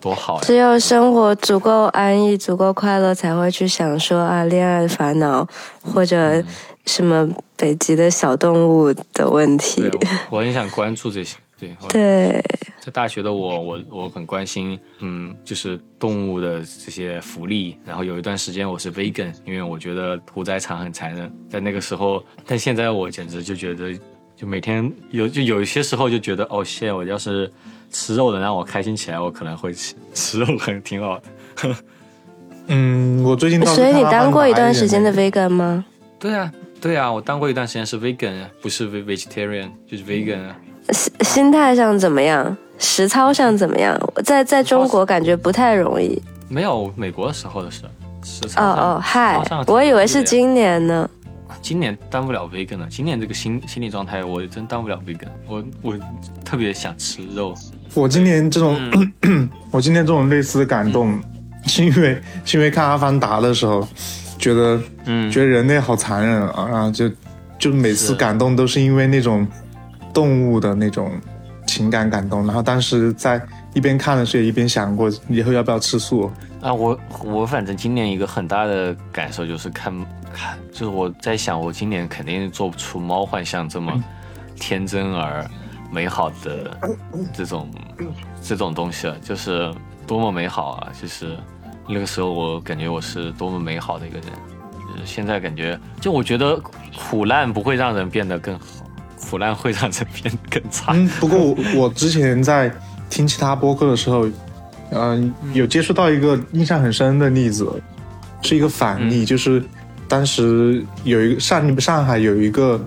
[0.00, 0.40] 多好呀！
[0.42, 5.46] 只有生活足够安逸、足够快乐，才会去想说啊，恋爱的烦恼，
[5.80, 6.42] 或者
[6.86, 9.88] 什么北极的小动物的问题。
[10.28, 11.36] 我很想关注这些。
[11.60, 12.42] 对对，
[12.80, 17.78] 在大学的我，我我很关心，嗯，就是动物的这些福利。
[17.84, 21.30] 然后有一段时间我是 vegan，因为我觉得屠宰场很残忍。
[21.50, 23.92] 在那个时候，但现在我简直就觉得，
[24.34, 27.52] 就每天有就有一些时候就觉得，哦，谢，我要是。
[27.90, 31.76] 吃肉能让我开心起来，我可能会吃吃肉，很挺好的。
[32.68, 35.84] 嗯，我最近所以你当过一段时间的 vegan 吗？
[36.18, 40.56] 对啊，对啊，我当过一段时间是 vegan，不是 vegetarian，就是 vegan 啊。
[40.90, 42.56] 心心态上怎么样？
[42.78, 43.98] 实操上怎么样？
[44.24, 46.20] 在在中国感觉不太容易。
[46.48, 47.82] 没有美国的时候的事。
[48.22, 51.08] 实操哦哦，嗨，我以为是今年呢。
[51.62, 55.28] 今年当不了 vegan 了，今年这个心心理状态，我真当不了 vegan。
[55.46, 55.94] 我我
[56.44, 57.54] 特别想吃肉。
[57.94, 58.78] 我今年这种，
[59.22, 61.22] 嗯、 我今天这种类似的感动，嗯、
[61.66, 63.86] 是因为是因为看《阿凡达》的时候，
[64.38, 67.10] 觉得，嗯，觉得人类好残忍啊，然后就
[67.58, 69.46] 就每次感动都是因为那种
[70.12, 71.12] 动物的那种
[71.66, 72.46] 情感感动。
[72.46, 73.40] 然后当时在
[73.74, 76.30] 一边看的时候一边想过以后要不要吃素。
[76.60, 79.92] 啊，我我反正今年一个很大的感受就是看
[80.32, 83.92] 看，就是我在想，我今年肯定做不出《猫幻象》这么
[84.56, 85.44] 天真而
[85.92, 86.78] 美好的
[87.32, 87.68] 这种
[88.42, 89.72] 这种东西了，就是
[90.06, 90.88] 多么美好啊！
[91.00, 91.36] 就是
[91.88, 94.26] 那个时候我感觉我是多么美好的一个人，
[94.72, 96.60] 就是现在感觉，就我觉得
[96.96, 98.64] 苦难不会让人变得更好，
[99.28, 100.92] 苦难会让人变得更差。
[100.94, 102.72] 嗯，不过我我之前在
[103.08, 104.28] 听其他播客的时候，
[104.92, 107.68] 嗯、有接触到一个印象很深的例子，
[108.42, 109.62] 是一个反例，就是
[110.08, 112.80] 当时有一个上上海有一个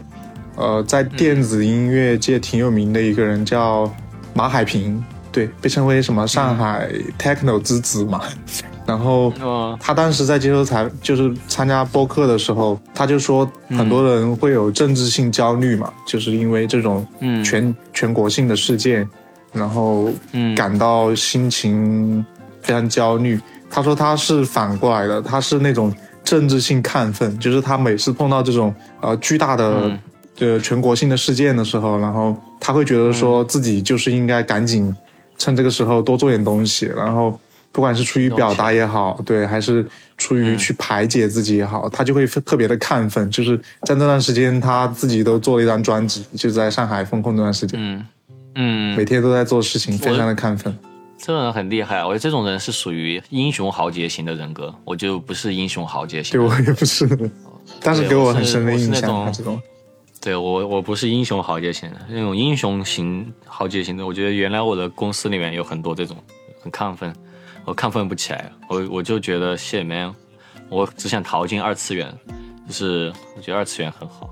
[0.56, 3.92] 呃在电子音乐界挺有名的一个人叫
[4.34, 8.22] 马海平，对，被称为什么上海 techno 之子嘛。
[8.86, 19.08] 然后嗯他当时在接受采，就是参加播客的时候，他就说很多人会有政治性焦虑嘛，就是因为这种嗯全、全国性的事件，
[19.54, 22.26] 然后嗯感到心情
[22.62, 23.40] 非常焦虑。
[23.70, 25.92] 他说他是反过来的，他是那种
[26.22, 30.00] 政治性亢奋，就是他每次碰到这种呃巨大的嗯
[30.40, 34.96] 呃全国性的事件的时候，然后他会觉得说自己就是应该赶紧
[35.38, 37.40] 趁这个时候多做点东西，然后
[37.72, 39.86] 不管是出于表达也好，对，还是
[40.18, 43.30] 出于去排解自己也好，他就会特别的亢奋。
[43.32, 48.06] 就是在那段时间，他自己都做了一张专辑，就在上海封控那段时间，嗯
[48.56, 50.78] 嗯，每天都在做事情，非常的亢奋。
[51.18, 56.34] 这种人很厉害，我觉得这种人是属于英雄豪杰型的人格，我就不是英雄豪杰型。
[56.34, 57.08] 对我也不是，
[57.82, 59.32] 但是给我很深的印象。
[59.32, 59.60] 这种，
[60.24, 66.16] 对我，我不是英雄豪杰型的，那种英雄型豪杰型的，我觉得原来我的公司里面有很多这种
[66.62, 67.14] 很亢奋，
[67.66, 70.16] 我亢奋不起来，我我就觉得 shit man，
[70.70, 72.18] 我只想逃进二次元，
[72.66, 74.30] 就是我觉得二次元很好。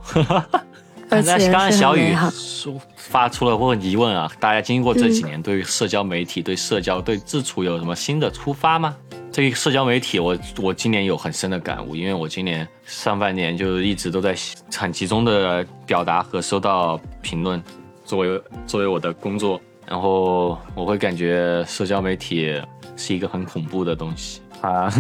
[1.10, 2.16] 二次元刚刚小雨。
[2.32, 8.96] 说发出了问疑问啊，大家经过这几年对于社交媒体、对社交、对自处有什么新的出发吗？
[9.34, 14.36] 对于社交媒体，我我今年有很深的感悟，因为我今年上半年就一直都在
[14.76, 17.64] 很集中的表达和收到评论，
[18.04, 22.62] 作为作为我的工作，然后我会感觉社交媒体
[22.98, 24.92] 是一个很恐怖的东西啊，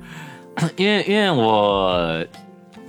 [0.76, 2.24] 因为因为我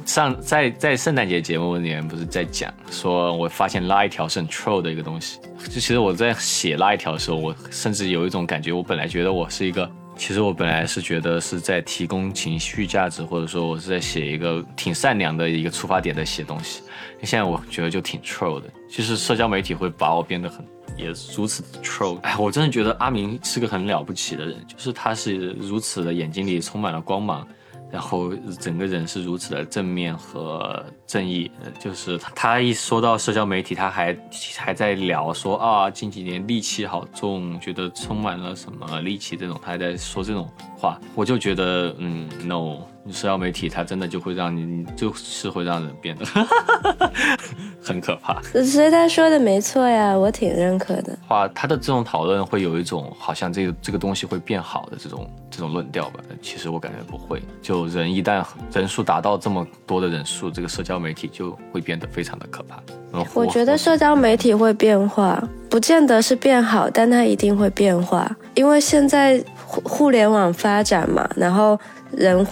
[0.06, 5.40] 上在在圣诞节节目里面不是在讲说，我发现拉一条是很 troll 的一个东西。
[5.66, 9.88] 就其实我在写拉一条的时候，我甚至有一种感觉，我本来觉得我是一个，
[10.20, 16.82] 其实我本来是觉得是在提供情绪价值，或者说我是在写一个挺善良的一个出发点在写东西。
[17.24, 20.64] 现在我觉得就挺 troll 的，其实社交媒体会把我变得很
[20.98, 22.20] 也如此 troll。
[22.20, 27.48] 哎，我真的觉得阿明是个很了不起的人，就是他是如此的眼睛里充满了光芒。
[27.92, 34.18] 然后整个人是如此的正面和正义，就是他他一说到社交媒体，他还
[34.58, 42.78] 还在聊说啊，近几年戾气好重，觉得充满了什么戾气这种，他还在说这种话，我就觉得嗯，no，
[43.12, 46.26] 社交媒体它真的就会让你，就是会让人变得
[47.82, 48.41] 很可怕。
[48.64, 51.18] 所以他说的没错呀，我挺认可的。
[51.28, 56.20] 话，他的这种讨论会有一种好像这个这个东西会变好的这种这种论调吧？
[56.41, 57.41] 其实我感觉不会。
[57.62, 58.43] 就人一旦
[58.74, 62.80] 人数达到这么多的人数，这个社交媒体就会变得非常的可怕。
[63.34, 71.80] 我觉得社交媒体会变化，不见得是变好，但它一定会变化，因为现在互互联网发展嘛，然后
[72.12, 72.45] 人，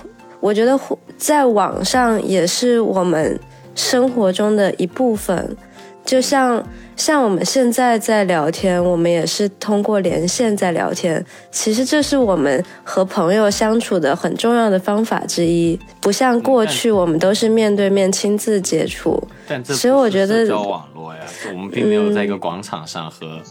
[0.47, 3.37] 我觉得互在网上也是我们
[3.75, 5.57] 生活中的一部分，
[6.05, 11.23] 就像像我们现在在聊天，我们也是通过连线在聊天。
[11.51, 19.21] 其实这是我们和朋友相处的很重要的方法之一，不像过去我们都是面对面亲自接触。
[19.49, 21.19] 但这其实我觉得嗯社交网络呀，
[21.51, 23.41] 我们并没有在一个广场上和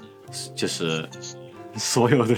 [0.54, 1.06] 就是
[1.76, 2.34] 所有的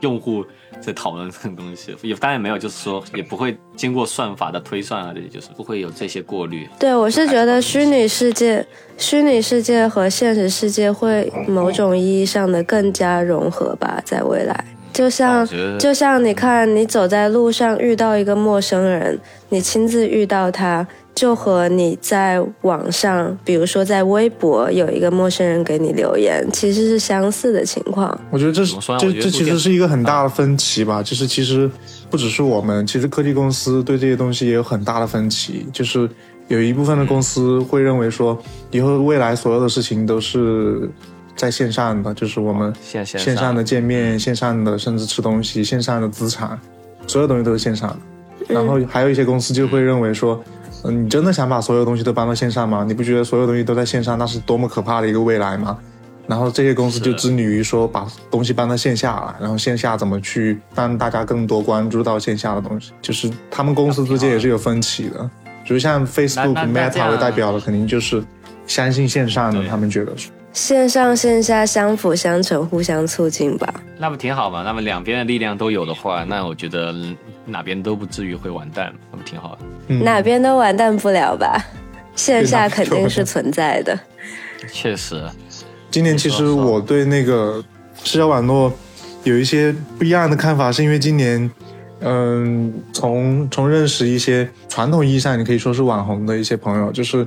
[0.00, 0.42] 用户
[0.80, 6.68] 在讨论这种东西，也当然没有，就是说也不会经过算法的推算啊，这些就是不会有这些过滤。
[6.78, 8.66] 对，我是觉得虚拟世界、
[8.96, 14.64] 虚拟世界和现实世界会某种意义上的更加融合吧，在未来。
[14.92, 15.46] 就像
[15.78, 19.16] 就像你看，你走在路上遇到一个陌生人，
[19.48, 28.18] 你亲自遇到他，就和你在网上，比如说在微博有一个陌生人给你留言，其实是相似的情况。
[28.30, 31.02] 我觉得这是这这其实是一个很大的分歧吧。
[31.02, 31.70] 就是其实
[32.08, 35.66] 不只是我们，其实科技公司对这些东西也有很大的分歧。
[35.72, 36.08] 就是
[36.48, 38.40] 有一部分的公司会认为说，
[38.70, 40.88] 以后未来所有的事情都是
[41.36, 46.58] 在线上的，就是我们线线线上的见面、线上的甚至吃东西、线上的资产，
[47.06, 47.96] 所有东西都是线上的。
[48.48, 50.42] 然后还有一些公司就会认为说，
[50.84, 52.84] 嗯，你真的想把所有东西都搬到线上吗？
[52.86, 55.78] 你不觉得所有东西都在线上，那是多么可怕的一个未来吗？
[56.26, 65.28] 然后这些公司就致力于说把东西搬到线下了，然后线下怎么去让大家更多关注到线下的东西，就是他们公司之间也是有分歧的。
[65.64, 68.22] 比如像 Facebook、Meta 为代表的，肯定就是
[68.66, 70.30] 相信线上的，他们觉得是。
[70.52, 73.72] 线上线下相辅相成，互相促进吧。
[73.98, 74.62] 那不挺好吗？
[74.64, 79.58] 那么两边的力量都有的话，那我觉得嗯哪边都不至于会完蛋，那不挺好的。
[79.88, 81.56] 嗯哪边都完蛋不了吧？
[82.16, 83.98] 线下肯定是存在的。
[84.72, 85.22] 确实，
[85.90, 87.62] 今年其实我对那个
[88.02, 88.72] 社交网络
[89.24, 91.50] 有一些不一样的看法，是因为今年，
[92.00, 97.26] 嗯，从从认识一些传统意义上你可以说是网红的一些朋友，就是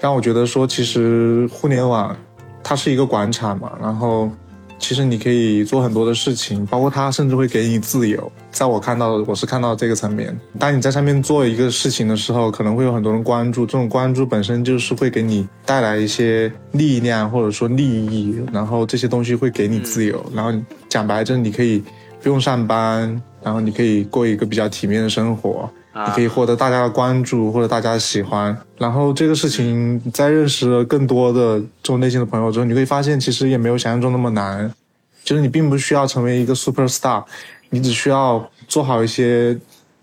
[0.00, 2.16] 让我觉得说，其实互联网
[2.62, 4.30] 它是一个广场嘛，然后
[4.78, 8.30] 其实你可以做很多的事情，包括它甚至会给你自由。
[8.50, 10.36] 在我看到的，我是看到这个层面。
[10.58, 20.24] 当你在上面做一个事情的时候，可能会有很多人关注，这种关注本身就是会给你带来一些力量或者说利益，然后这些东西会给你自由。
[20.34, 20.52] 然后
[20.88, 21.82] 讲白了，你可以
[22.20, 25.70] 不用上班，然后你可以过一个比较体面的生活。
[25.94, 34.72] 你可以获得大家的关注或者大家的喜欢，然后这个事情在认识了更多的这种类型的朋友之后，你会发现其实也没有想象中那么难，
[35.22, 37.22] 就是你并不需要成为一个 super star，
[37.68, 39.58] 你只需要做好一些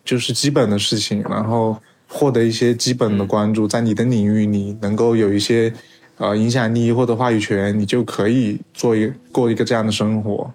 [0.06, 1.76] 就是基本的事情，然后
[2.08, 5.74] 获得一些基本的关注，在你的领域里能够有一些
[6.18, 10.52] 呃影响力或者话语权，你就可以做一过一个这样的生活。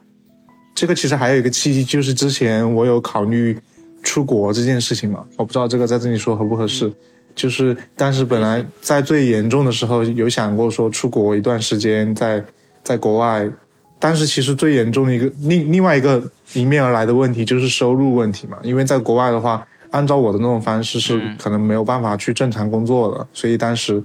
[0.77, 3.57] 这个其实还有一个契机，就是之前我有考虑
[4.05, 6.93] 出国这件事情嘛，我不知道这个在这里说合不合适。
[7.35, 12.45] 就是当时本来在最严重的时候有想过说出国一段时间在
[12.85, 13.51] 在国外，
[13.99, 24.01] 但是其实最严重的一个另另外一个迎面而来的问题就是收入问题嘛，因为在国外的话，按照我的那种方式是可能没有办法去正常工作的，所以当时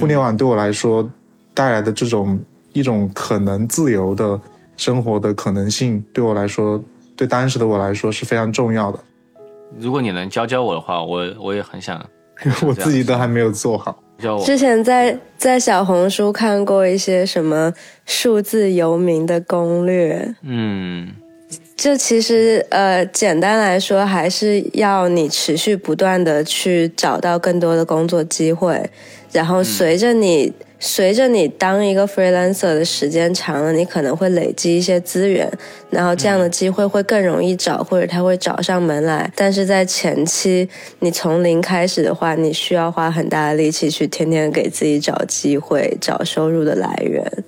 [0.00, 1.08] 互联网对我来说
[1.54, 2.36] 带来的这种
[2.72, 4.40] 一种可能自由的
[4.76, 6.82] 生活的可能性，对我来说，
[7.14, 8.98] 对当时的我来说是非常重要的。
[9.78, 12.04] 如果你能教教我的话，我我也很想
[12.66, 14.02] 我自己都还没有做好。
[14.18, 14.44] 教我。
[14.44, 17.72] 之前在在小红书看过一些什么
[18.06, 21.12] 数字游民的攻略，嗯，
[21.76, 28.88] 这其实呃，简单来说，还是要你持续不断的去找到更多的工作机会，
[29.32, 35.50] 然后随着你、随着你当一个 freelancer 的时间长了，你可能会累积一些资源，
[35.90, 39.30] 然后这样的机会会更容易找，或者他会找上门来。
[39.34, 40.68] 但是在前期，
[40.98, 47.44] 你从零开始的话，你需要花很大的力气去天天给自己找机会、找收入的来源。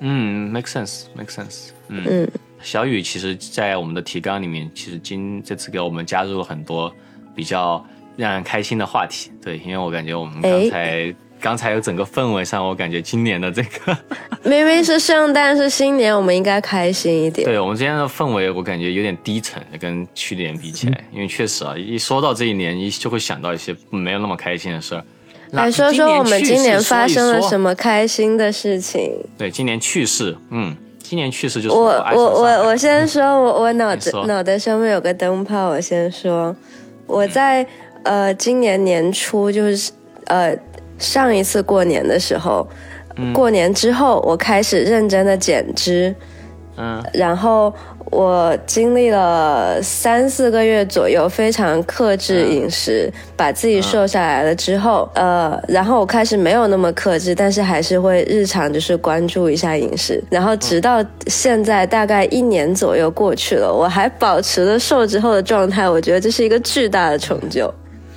[0.00, 1.68] 嗯，make sense，make sense。
[1.88, 2.28] 嗯嗯
[2.60, 6.92] 小雨其实，在我们的提纲里面，其实今这次给我们加入了很多
[7.34, 7.84] 比较
[8.16, 9.30] 让人开心的话题。
[9.42, 13.98] 对，因为我感觉我们刚诶才、刚才有整个氛围上，我感觉今年的这个
[14.48, 17.44] 明明是圣诞，是新年，我们应该开心一点。
[17.44, 25.04] 对我们今天的氛围，我感觉有点低沉，跟去年比起来， 因为确实啊，一说到这一年，一就会想到一些没有那么开心的事儿。
[25.50, 27.74] 来说说我们今年发生了什么？
[27.74, 29.12] 开心的事情。
[29.36, 36.56] 对，今年趣事，嗯，今年趣事就是我我我我先说，我我脑子脑袋上面有个灯泡，我先说，
[37.06, 37.66] 我在
[38.04, 39.92] 呃今年年初就是
[40.24, 40.56] 呃
[41.02, 42.66] 上一次过年的时候，
[43.34, 46.14] 过年之后我开始认真的减脂，
[46.78, 47.02] 嗯。
[47.12, 47.74] 然后
[48.06, 67.72] 我经历了三四个月左右非常克制饮食，把自己瘦下来了之后，呃，然后我开始没有那么克制，但是还是会日常就是关注一下饮食，然后直到现在大概一年左右过去了，我还保持了瘦之后的状态，我觉得这是一个巨大的成就。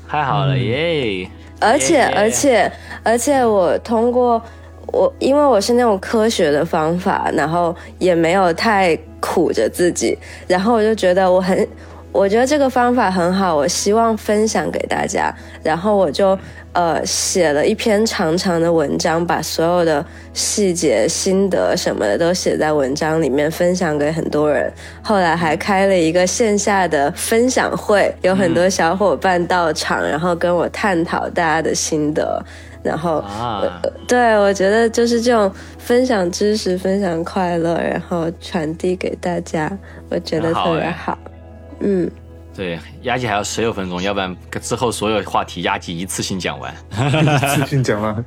[0.07, 1.27] 太好了耶！
[1.59, 2.71] 而且而且
[3.03, 4.41] 而且我通过
[4.87, 11.67] 我，因为我是那种科学的方法，然后也没有太苦着自己，然后我就觉得我很，
[12.15, 16.37] 我觉得这个方法很好，我希望分享给大家，然后我就
[16.71, 20.03] 呃写了一篇长长的文章，把所有的
[20.33, 24.71] 细节、心得什么的都写在文章里面，分享给很多人。
[25.03, 32.41] 后来还开了一个线下的分享会，有很多小伙伴到场，然后跟我探讨大家的心得。
[32.81, 33.63] 然后，啊，
[34.07, 39.69] 对我觉得就是这种分享知识、分享快乐，然后传递给大家，
[40.09, 41.17] 我觉得特别好。
[41.79, 42.09] 嗯，
[42.55, 46.73] 对，压记还要十六分钟，要不然之后所有话题压记 一次性讲完。
[46.91, 48.25] 一次性讲完，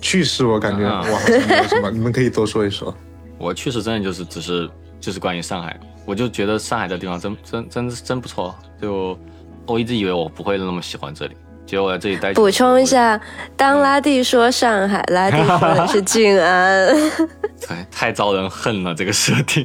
[0.00, 2.94] 趣事我感觉啊我好像没有什么，你们可以多说一说。
[3.38, 4.70] 我趣事真的就是只是
[5.00, 9.18] 就是关于上海，我就觉得上海的地方真真真真不错，就
[9.66, 11.36] 我一直以为我不会那么喜欢这里，
[11.66, 12.32] 结果我在这里待。
[12.34, 13.20] 补充一，下，
[13.56, 16.94] 当拉蒂说上海，拉蒂说的是静安。
[17.66, 19.64] 对，太招人恨了这个设定。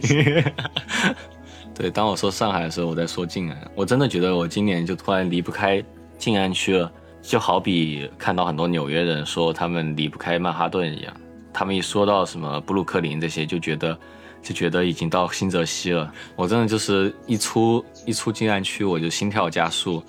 [1.78, 3.72] 对，当我说上海的时候，我在说静安。
[3.76, 5.84] 我真的觉得我今年就突然离不开
[6.18, 11.14] 静安区了，就好比看到很多纽约人说他们离不开曼哈顿一样。
[11.54, 13.96] 他们一说到什么布鲁克林这些，就觉得
[14.42, 16.12] 就觉得已经到新泽西了。
[16.36, 20.04] 我真的就是一出一出静安区，我就心跳加速，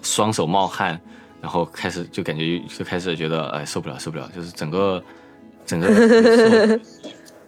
[0.00, 0.98] 双手冒汗，
[1.42, 5.04] 然后开始就感觉就开始觉得哎受不了受不了，就是整个
[5.66, 5.86] 整个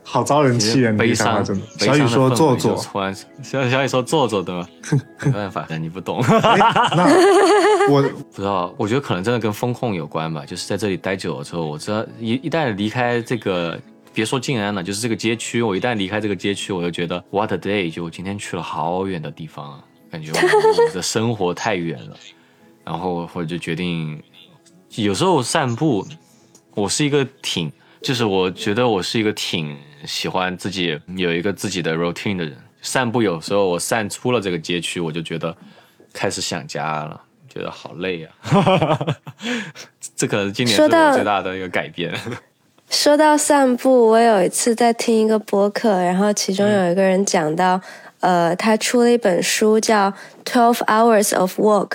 [0.04, 0.92] 好招人气啊！
[0.98, 1.66] 悲伤真的。
[1.78, 4.68] 小雨说氛围就做作，突然小小雨说做作对吧？
[5.26, 6.20] 没办法，你不懂。
[6.20, 6.56] 哎
[6.96, 7.04] 那
[7.90, 8.02] 我
[8.34, 10.44] 不知道，我觉得可能真的跟风控有关吧。
[10.44, 13.78] 就是在这里待久了之后，我知道一一旦离开这个，
[14.12, 17.92] 别说静安了，就是这个街区，我一旦离开这个街区，我就觉得 what a day！
[17.92, 22.16] 就我今天去了好远的地方啊，感觉我我的生活太远了。
[22.84, 24.20] 然后我就决定，
[24.96, 26.04] 有时候散步，
[26.74, 27.70] 我是一个挺，
[28.02, 32.56] 就是我觉得我是一个挺喜欢自己有一个自己的 routine 的人。
[32.80, 35.56] 散步有时候我散出了这个街区，我就觉得
[36.12, 38.98] 开始想家了，觉得好累啊。
[40.16, 42.12] 这可能是今年是我最大的一个改变。
[42.90, 47.80] 说到散步，我有一次在听一个播客，然后其中有一个人讲到，
[48.18, 50.10] 呃，他出了一本书叫
[50.44, 51.88] 《Twelve Hours of Walk》，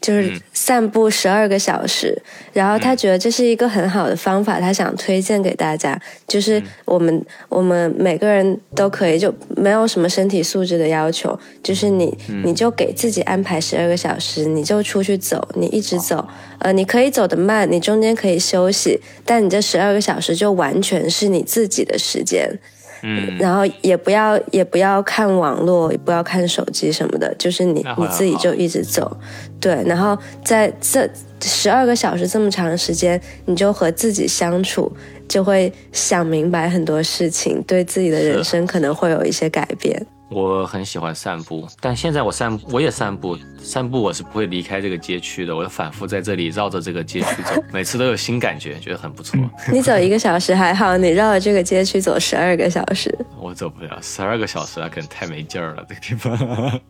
[0.00, 2.20] 就是散步十二个小时。
[2.52, 16.26] 然后他觉得这是一个很好的方法，他想推荐给大家，就是我们我们每个人都可以，就没有什么身体素质的要求，就是你你就给自己安排十二个小时，你就出去走，你一直走。
[16.60, 22.58] 呃，你可以走得慢，你中间可以休息，但你这十二个小时就完全是你自己的时间。
[23.02, 29.16] 嗯，然后也不要也不要看网络，也不要看手机什么的，就是你你自己就一直走，
[29.60, 29.82] 对。
[29.86, 31.08] 然后在这
[31.40, 34.90] 十二个小时这么长的时间，你就和自己相处，
[35.28, 40.06] 就会想明白很多事情，对自己的人生可能会有一些改变。
[40.30, 49.38] 我很喜欢散步，但现在我散我也散步，散步我是不会离开这个街区的，我反复在这里绕着这个街区走， 每次都有新感觉，觉得很不错。
[49.72, 56.80] 你走一个小时还好，你绕着这个街区走十二个小时，我走不了十二个小时啊，可能太没劲儿了，这个地方。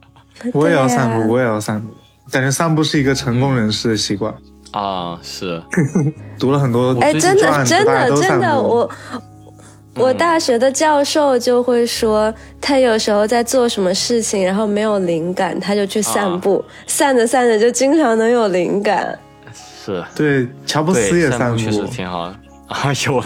[0.52, 1.88] 我也要散步，我也要散步。
[2.30, 4.32] 感觉散步是一个成功人士的习惯。
[4.72, 5.60] 啊，是，
[6.38, 8.88] 读了很多哎，真的真的真的，我
[10.00, 19.18] 我大学的教授就会说，他有时候在做什么事情，然后没有灵感，他就去散步，散着散着就经常能有灵感。
[19.84, 21.58] 是，对，乔布斯，也散散步。
[21.58, 22.36] 确实，挺好的。
[22.70, 23.20] 啊，有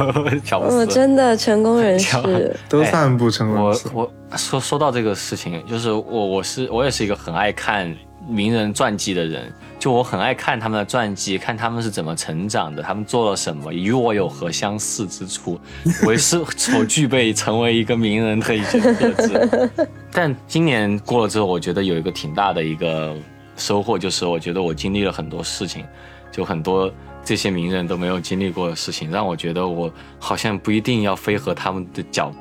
[0.45, 0.77] 乔布斯。
[0.77, 3.89] 我真的成功人士，都散步成功我人士。
[3.93, 7.95] 我说说到这个事情，就是我我是我也是一个很爱看
[8.27, 9.53] 名人传记的人，
[9.85, 15.61] 就我很爱看他们的传记，看他们是怎么成长的，他们做了什么，与我有何相似之处，
[16.07, 19.70] 我也是否具备成为一个名人的一些特质。
[20.11, 23.14] 但今年过了之后，我觉得有一个挺大的一个
[23.59, 25.85] 收获，就是我觉得我经历了很多事情，
[26.32, 26.91] 就很多
[27.22, 32.32] 这些名人都没有经历过的事情，让我觉得我好像不一定要非和他们的脚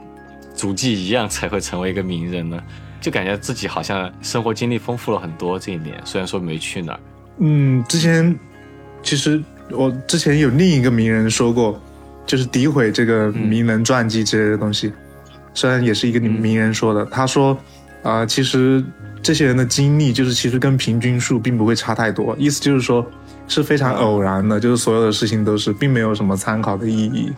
[0.55, 2.63] 足迹一样才会成为一个名人呢，
[3.01, 6.99] 就感觉自己好像生活经历丰富了很多这一年，虽然说没去哪儿。
[7.39, 8.35] 嗯，之前
[9.01, 11.79] 其实我之前有另一个名人说过，
[12.25, 14.93] 就是诋毁这个名人传记之类的东西，
[15.53, 17.57] 虽然也是一个名人说的，他说
[18.03, 18.83] 啊、其实
[19.21, 23.05] 这些人的经历就是其实跟平均数并不会差太多，意思就是说
[23.47, 27.31] 是非常偶然的，就是所有的事情都是并没有什么参考的意义。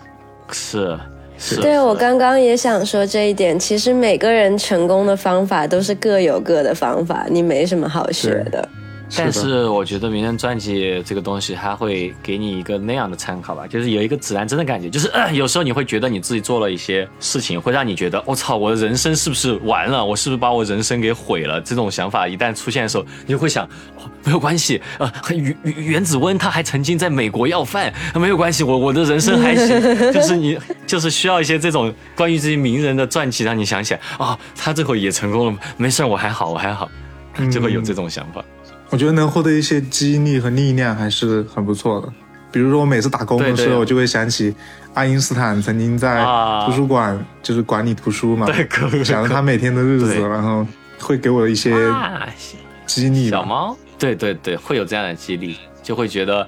[0.52, 0.98] 是
[1.38, 3.60] 是，对我刚刚也想说这一点。
[3.60, 8.68] 其实每个人成功的方法都是各有各的方法，你没什么好学的。
[9.16, 20.04] 但是我觉得名人传记这个东西，它会给你一个那样的参考吧，就是有一个指南针的感觉，就是、呃、有时候你会觉得你自己做了一些事情，会让你觉得我、操，我的人生是不是完了？
[20.04, 21.62] 我是不是把我人生给毁了？
[21.62, 23.66] 这种想法一旦出现的时候，你就会想，
[23.98, 29.80] 哦、没有关系，呃，原原原子温他还曾经在美国要饭，没有关系，我我的人生还行。
[30.12, 36.90] 就是你就是需要一些这种关于这些名人的传记，让你想起来啊、他最后也成功了，没事儿，我还好，我还好，
[37.52, 38.44] 就会有这种想法。
[38.96, 42.08] 我觉得能获得一些激励和力量还是很不错的。
[42.50, 44.56] 比如说，我每次打工的时候，我就会想起
[44.94, 50.66] 爱因斯坦曾经在啊图书馆就是管理图书嘛，对可可 想着他每天的日子，然后
[50.98, 52.26] 会给我一些啊，
[52.86, 53.40] 激励吧。
[53.40, 56.48] 小猫，对对对，会有这样的激励，就会觉得，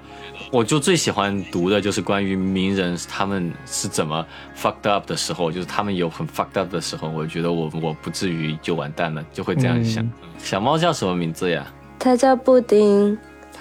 [0.49, 4.25] 我就最喜欢读的就是关于名人他们是怎么
[4.57, 10.01] fucked up 的时候，就是他们有很 fucked up 的时候，我觉得我我不至于就完蛋了，就会这样想。
[10.01, 11.65] 嗯小猫叫什么名字呀？
[11.99, 13.17] 他叫布丁，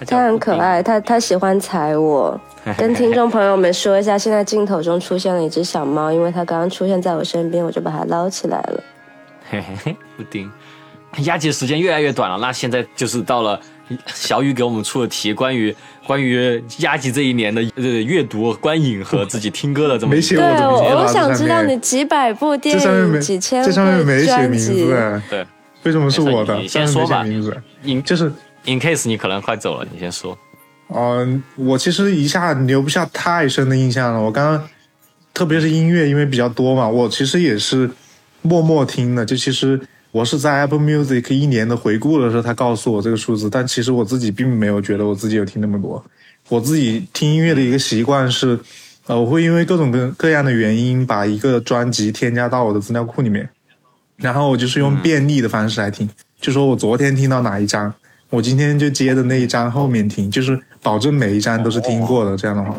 [0.06, 2.38] 他很可爱，他他喜欢踩我。
[2.76, 8.82] 跟听众朋友们说一下，现在镜头中出现了一只小猫，因为它刚刚出现在我身边，我就把它捞起来了。
[9.48, 10.50] 嘿嘿嘿，布丁，
[11.18, 13.60] 压级时间越来越短了，那现在就是到了
[14.06, 15.72] 小雨给我们出的题，关于
[16.04, 25.46] 关于压级这一年的呃阅读、观影和自己听歌的这么一个没写对，我怎么写我想知道你几百部电这上面没影、几千这上面没写名字，，哎对。
[25.84, 26.56] 为什么是我的？
[26.56, 27.56] 你先说吧名字，
[27.86, 28.30] in 就是
[28.64, 30.36] in case 你可能快走了，你先说。
[30.88, 34.20] 嗯，我其实一下留不下太深的印象了。
[34.20, 34.68] 我刚刚，
[35.34, 37.90] 特别是音乐，因为比较多嘛，我其实也是
[38.42, 39.24] 默默听的。
[39.24, 39.80] 就其实
[40.12, 46.04] 我是在 Apple Music 一年的回顾的时候，他告诉我这个数字，但其实我自己并没有觉得我自己有听那么多。
[46.48, 48.56] 我自己听音乐的一个习惯是，
[49.08, 53.48] 呃，我会因为各种各各样的原因，把一个专辑添加到我的资料库里面，
[54.16, 56.08] 然后我就是用便利的方式来听，
[56.40, 57.92] 就说我昨天听到哪一张，
[58.30, 62.36] 我今天就接着那一张后面听，就是保证每一张都是听过的。
[62.36, 62.74] 这样的话，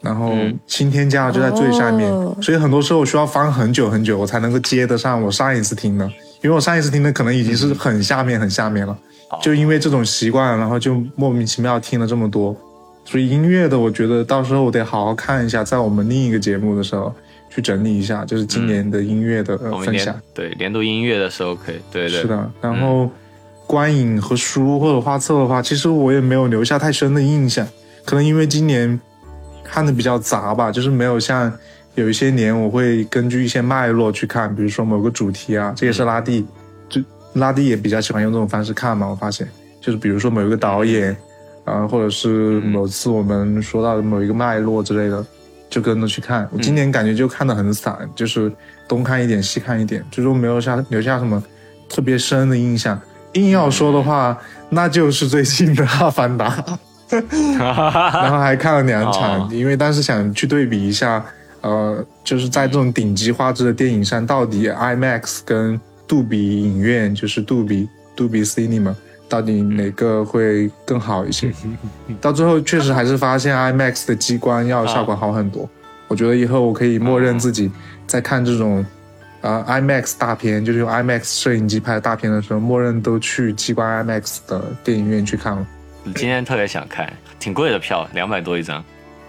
[0.00, 0.32] 然后
[0.66, 2.36] 新添加就在最上面，哦。
[2.40, 6.04] 所以很多时候我需要翻很久很久，我才能够接得上我上一次听的，
[6.42, 8.96] 因为我上一次听的可能已经是很下面很下面了。
[9.42, 12.56] 就因为这种习惯，然后就莫名其妙听了这么多，
[13.04, 17.12] 所以音乐的，我觉得到时候我得好好看一下，在我们另一个节目的时候
[17.56, 20.14] 去整理一下，就是今年的音乐的、分享。
[20.34, 23.10] 对年度音乐的时候可以，对对是的，然后
[23.66, 27.66] 观影和书或者画册的话，其实我也没有留下太深的印象，
[28.04, 29.00] 可能因为今年
[29.64, 31.50] 看的比较杂吧，就是没有像
[31.94, 36.44] 有一些年我会根据一些脉络去看，比如说某个主题啊，这也是拉蒂，
[36.90, 37.00] 就
[37.32, 39.48] 拉蒂也比较喜欢用这种方式看嘛，我发现，
[39.80, 41.16] 就是比如说某一个导演，
[41.64, 45.24] 啊、或者是某次我们说到的某一个脉络之类的，
[45.68, 46.48] 就跟着去看。
[46.52, 48.52] 我今年感觉就看的很散，就是
[48.88, 51.42] 东看一点西看一点，最终没有下留下什么
[51.88, 53.00] 特别深的印象。
[53.32, 54.38] 硬要说的话，
[54.70, 56.50] 那就是最近的《阿凡达》
[57.58, 61.24] 然后还看了两场，哦因为当时想去对比一下，
[61.60, 68.94] 呃，就是在这种顶级画质的电影上，到底 IMAX 跟杜比影院，就是杜比杜比 Cinema，
[69.28, 71.52] 到底哪个会更好一些？
[72.20, 75.68] 到最后确实还是发现 IMAX 的激光要效果好很多。
[76.08, 77.70] 我觉得以后我可以默认自己
[78.06, 78.84] 在看这种。
[79.42, 85.64] 呃，IMAX 大片就是用 IMAX 摄影机拍的大片的时候，默认都去激光 IMAX 的电影院去看了。
[86.02, 88.82] 你今天特别想看，挺贵的票，两百多一张。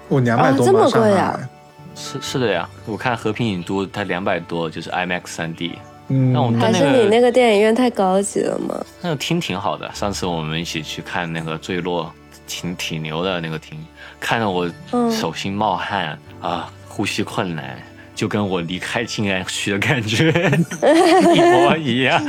[0.08, 1.50] 我两百多哦这么吧，上贵啊海。
[1.94, 5.78] 是是的呀，我看和平影都它两百多，就是 IMAX 三 D，
[6.10, 8.84] 嗯，那我们还是你那个电影院太高级了吗？
[9.02, 9.90] 那个厅挺好的。
[9.94, 12.14] 上次我们一起去看那个坠落，
[12.48, 13.78] 挺挺牛的那个厅，
[14.20, 17.78] 看得我嗯手心冒汗、啊，呼吸困难，
[18.16, 20.32] 就跟我离开静安区的感觉
[21.36, 22.24] 一模一样。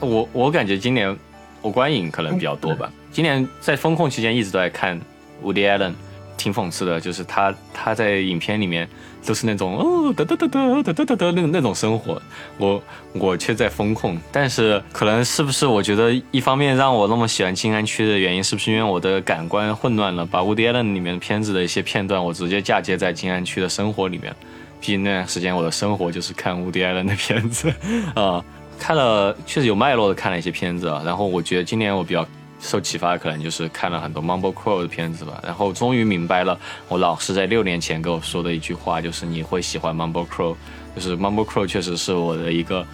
[0.00, 1.14] 我我感觉今年
[1.60, 2.90] 我观影可能比较多吧。
[3.12, 4.98] 今年在风控期间一直都在看
[5.44, 5.92] Woody Allen，
[6.38, 8.88] 挺讽刺的，就是他他在影片里面
[9.26, 12.22] 都是那种哦得得得得得得得得那那种生活，
[12.56, 12.82] 我
[13.12, 14.16] 我却在风控。
[14.32, 24.34] 但是可能是不是我觉得一方面让我那么喜欢静安区的原因，是不是因为我的感官混乱了，把 Woody Allen 里面片子的一些片段我直接嫁接在静安区的生活里面。
[24.80, 27.68] 毕竟那段时间我的生活就是看 Woody Allen 的片子
[28.14, 28.42] 啊、
[28.78, 31.02] 看了确实有脉络的看了一些片子啊。
[31.04, 32.24] 然后我觉得今年我比较
[32.60, 40.56] 受启发可能就是看了很多 Mumble Crow 的片子吧，然后终于明白了我老师在六年前跟我说的一句话，就是你会喜欢 Mumble Crow，
[40.94, 42.84] 就是 Mumble Crow 确实是我的一个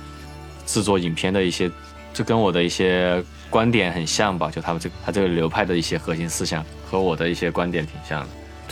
[0.66, 1.70] 制作影片的一些，
[2.12, 8.28] 就跟我的一些观点很像吧，就他们这他这个流派的一些核心思想和我的一些观点挺像的。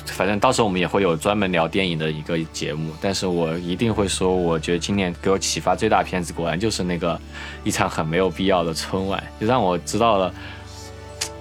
[0.06, 7.18] 反正到时候我们也会有专门聊电影的一个节目，但是我一定会说，我觉得今年给我启发最大的片子，果然就是那个
[7.62, 10.34] 一场很没有必要的春晚，就让我知道了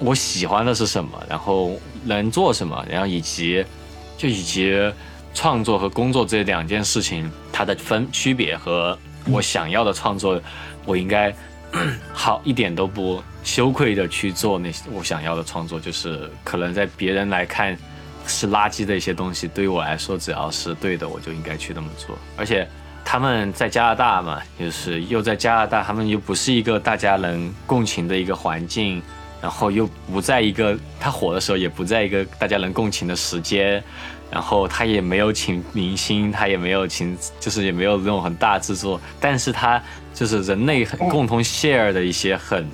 [0.02, 3.64] 我喜欢的是什么，然后能做什么，然后以及
[4.18, 4.76] 就以及
[5.34, 8.97] 创作和工作这两件事情它的分区别和
[9.30, 10.41] 我想要的创作，
[10.86, 11.34] 我应该
[12.12, 17.78] 好一点都不羞愧的去做那些我想要的创作，就是可能在别人来看
[18.26, 22.18] 是垃圾的一些东西，对于我来说只要是对的，我就应该去那么做。
[22.36, 22.68] 而且
[23.06, 29.02] 他们在加拿大嘛，就是又在加拿大，他们又不是一个大家能共情的一个环境，
[29.42, 33.84] 然后又不在一个他火的时候也不在一个大家能共情的时间。
[34.32, 39.84] 然后他也没有请明星，他也没有请，就是也没有那种很大制作，但是他
[40.14, 42.66] 就是人类很共同 share 的一些很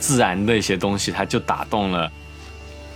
[0.00, 2.10] 自然的一些东西，他就打动了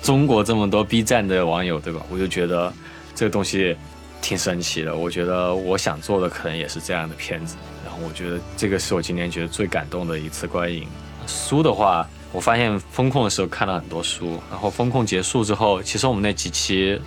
[0.03, 2.01] 中国这么多 B 站的网友，对吧？
[2.11, 2.73] 我就觉得
[3.15, 3.77] 这个东西
[4.21, 4.97] 挺神奇的。
[4.97, 10.89] 我觉得我想做的可能也是这样的片子，然后我觉得这个是我今年觉得最感动的一次观影。
[11.29, 12.05] 书的话，
[12.37, 17.01] 我发现风控的时候看了很多书，然后风控结束之后，其实我们那几期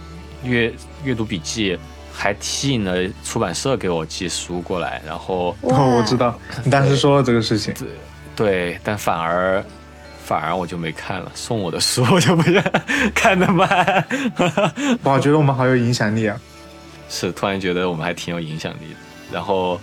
[0.44, 0.74] 阅
[1.04, 1.78] 阅读笔记
[2.12, 7.72] 还吸引了出版社给我寄书过来，然后哦，我知道，你当时说了这个事情，
[8.36, 9.64] 对，但反而
[10.26, 12.60] 反而我就没看了，送我的书我就不是
[13.14, 13.70] 看的慢，
[15.04, 16.36] 哇，我觉得我们好有影响力啊！
[17.08, 19.00] 是突然觉得我们还挺有影响力的。
[19.32, 19.80] 然后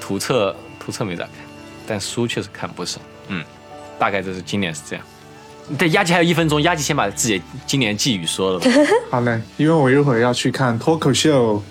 [0.00, 1.34] 图册图册没咋看，
[1.86, 2.98] 但书确实看不少。
[3.28, 3.44] 嗯，
[3.98, 5.04] 大概就是今年是这样。
[5.78, 8.66] 对，压吉还有一分钟，压吉先把自己今年寄语说了吧。
[9.10, 11.62] 好嘞，因为我一会儿要去看脱口秀，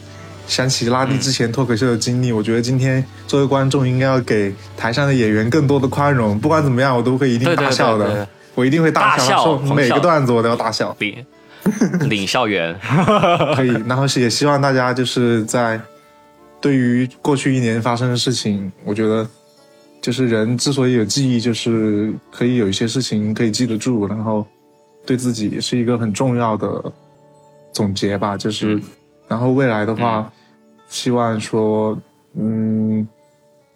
[0.48, 6.40] 想起拉蒂之前脱口秀的经历，我觉得今天作为观众应该要给台上的演员更多的宽容。
[6.40, 10.96] 不管怎么样，我都会一定大笑的，对对我一定会大大笑每个段子我都要大笑。
[11.00, 11.26] 领
[12.10, 12.76] 领校园，
[13.56, 15.80] 可以， 然后是也希望大家就是在
[16.60, 19.28] 对于过去一年发生的事情，我觉得
[20.02, 24.46] 就是人之所以有记忆，就是可以有一些事情可以记得住，然后
[25.06, 26.92] 对自己是一个很重要的
[27.72, 28.36] 总结吧。
[28.36, 28.84] 就是，嗯
[29.28, 30.30] 然后未来的话，
[30.90, 31.98] 希望说，
[32.34, 33.08] 嗯，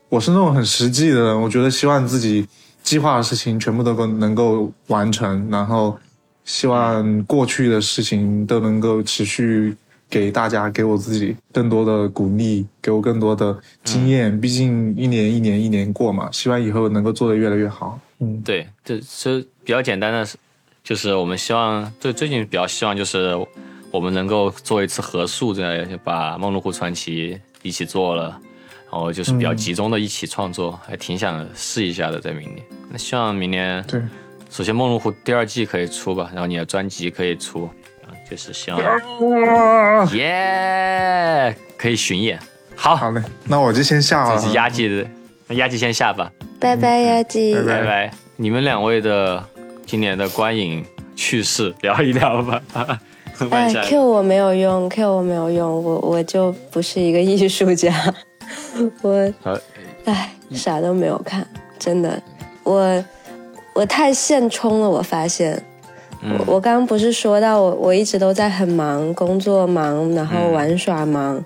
[0.09, 2.45] 我是那种很实际的人，我觉得希望自己
[2.84, 5.97] 计划的事情全部都够能够完成，然后
[6.43, 9.73] 希望过去的事情都能够持续
[10.10, 14.39] 给大家，给我自己更多的鼓励，给我更多的经验。
[14.39, 17.99] 毕竟一年一年一年过嘛，希望以后能够做得越来越好。
[18.20, 20.38] 嗯，对，这这比较简单的是，
[20.84, 23.36] 就是我们希望最最近比较希望就是
[23.91, 28.39] 我们能够做一次合宿，这样就把《梦露湖传奇》一起做了，
[28.91, 32.64] 然后就是比较集中的一起创作，还挺想试一下的，在明年。
[32.89, 34.01] 那希望明年对，
[34.49, 37.72] 首先《梦露湖》第二季可以出吧，然后你的专辑可以出，啊，
[38.30, 38.80] 就是希望
[40.13, 42.39] 耶可以巡演。
[42.76, 44.53] 好，好嘞，那我就先下了这是。
[44.53, 45.07] 压季的，
[45.47, 46.32] 那压季先下吧。
[46.59, 47.55] 拜拜呀，鸡。
[47.55, 48.11] 拜拜拜。
[48.36, 49.43] 你们两位的
[49.86, 52.61] 今年的观影趣事聊一聊吧。
[53.89, 57.93] Q 我没有用，Q 我没有用，我我就不是一个艺术家，
[59.01, 59.57] 我好
[60.05, 61.45] 哎啥都没有看，
[61.78, 62.21] 真的，
[62.63, 63.03] 我
[63.73, 65.61] 我太现充了，我发现。
[66.26, 66.38] 嗯。
[66.39, 71.43] 我我刚刚不是说到我我一直都在很忙，工作忙，然后玩耍忙，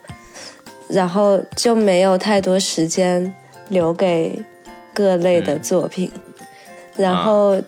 [0.88, 3.34] 然后就没有太多时间
[3.67, 4.41] 留给
[4.93, 6.11] 各类的作品。
[6.95, 7.61] 然后、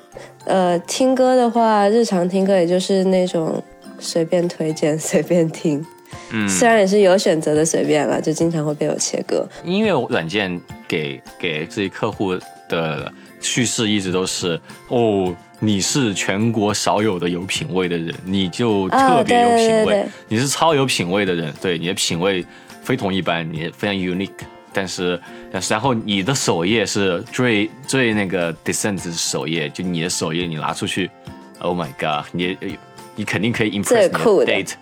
[0.43, 3.63] 呃，听歌的话，日常听歌也就是那种
[3.97, 5.85] 随便推荐、 随便听，
[6.31, 9.47] 嗯，虽然也是有选择的随便了，就经常会被我切歌。
[9.63, 12.37] 音乐软件给给自己客户
[12.67, 13.09] 的
[13.39, 14.59] 叙事一直都是
[14.89, 15.33] 哦，
[15.63, 20.05] 你是全国少有的有品位的人，你就特别有品味，啊对对对对。
[20.27, 22.43] 你是超有品位的人，对你的品味
[22.81, 24.31] 非同一般，你非常 unique。
[24.73, 31.11] 但是，但是，然后你的首页是最最那个 descent 首页，就你的首页你拿出去
[31.59, 32.57] ，Oh my god，你
[33.15, 34.51] 你肯定可以 impress 最你的酷的。
[34.51, 34.73] date，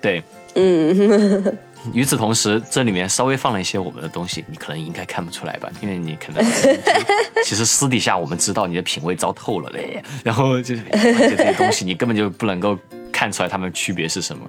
[0.00, 0.22] 对，
[0.54, 1.58] 嗯，
[1.92, 6.44] 与此同时，这里面稍微放了一些我们的东西，你可能应该看不出来吧，因为你可能
[7.44, 10.02] 其实私底下我们知道你的品味糟透了嘞。
[10.22, 12.78] 然后就是这些东西，你根本就不能够
[13.12, 14.44] 看出来它们区别是什么。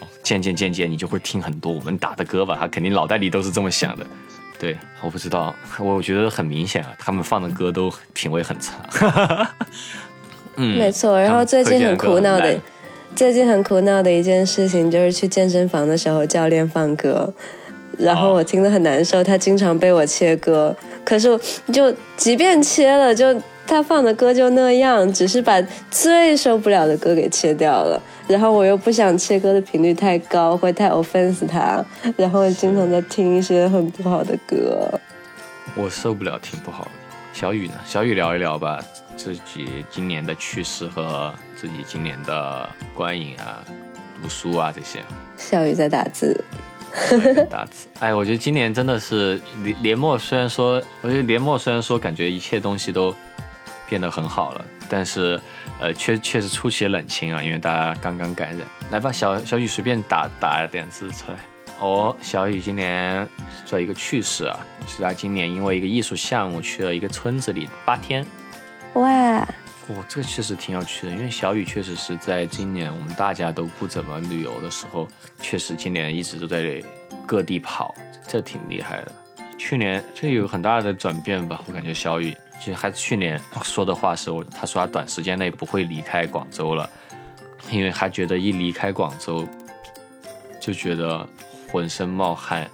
[0.00, 4.06] 哦渐渐渐渐，你就会听很多我们打的歌吧，他肯定脑袋里都是这么想的。
[4.58, 9.50] 对，我不知道，我觉得很明显啊，他们放的歌都品味很差。
[10.56, 11.20] 嗯，没错。
[11.20, 12.58] 然后最近很苦恼的，
[13.14, 17.32] 最近很苦恼的一件事情就是去健身房的时候，教练放歌，
[17.96, 20.74] 然后我听得很难受，他经常被我切歌。
[21.04, 21.38] 可是
[21.72, 25.62] 就即便切了，就他放的歌就那样，只是把
[25.92, 28.02] 最受不了的歌给切掉了。
[28.26, 31.84] 然后我又不想切歌的频率太高，会太 offense 他，
[32.16, 34.90] 然后经常在听一些很不好的歌。
[35.76, 36.88] 我受不了挺不好。
[37.32, 37.74] 小雨呢？
[37.86, 38.84] 小雨聊一聊吧，
[39.16, 41.32] 自己今年的趣事和
[41.64, 43.64] 自己今年的观影啊、
[44.22, 45.02] 读书啊这些。
[45.34, 46.44] 小雨在打字，
[47.48, 47.88] 打字。
[48.00, 53.16] 哎，我觉得今年真的是年年末，虽然说，我觉得年末虽然说感觉一切东西都
[53.88, 55.40] 变得很好了，但是
[55.80, 58.68] 呃，确确实出奇冷清啊，因为大家刚刚感染。
[58.90, 61.38] 来吧，小小雨随便打打点字出来。
[61.80, 63.26] 哦，小雨今年
[63.64, 68.26] 做一个趣事啊，是他今年因为一个艺术项目去了一个村子里八天。
[68.96, 69.48] 哇，
[69.88, 75.06] 哦，这个确实挺有趣的，因为小雨确实是在今年我们大家都不怎么旅游的时候，
[75.40, 76.82] 确实今年一直都在
[77.26, 77.94] 各地跑，
[78.26, 79.12] 这挺厉害的。
[79.58, 86.88] 去年这有很大的转变吧，我感觉小雨其实还去年说的话是我，他说他短时间内不会离开广州了，
[87.70, 89.46] 因为他觉得一离开广州
[90.58, 91.28] 就觉得
[91.70, 92.68] 浑身冒汗，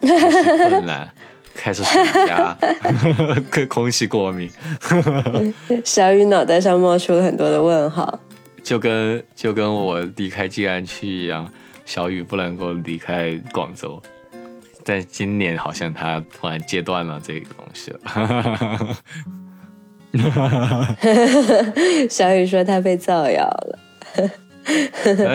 [0.00, 1.08] 困难，
[1.60, 2.56] 开始刷牙，
[3.50, 4.48] 跟空气过敏，
[5.84, 8.20] 小雨脑袋上冒出了很多的问号。
[8.62, 11.50] 就跟就跟我离开静安区一样，
[11.84, 14.00] 小雨不能够离开广州。
[14.84, 18.96] 但今年好像他突然戒断了这个东西了。
[22.08, 23.78] 小雨说他被造谣了，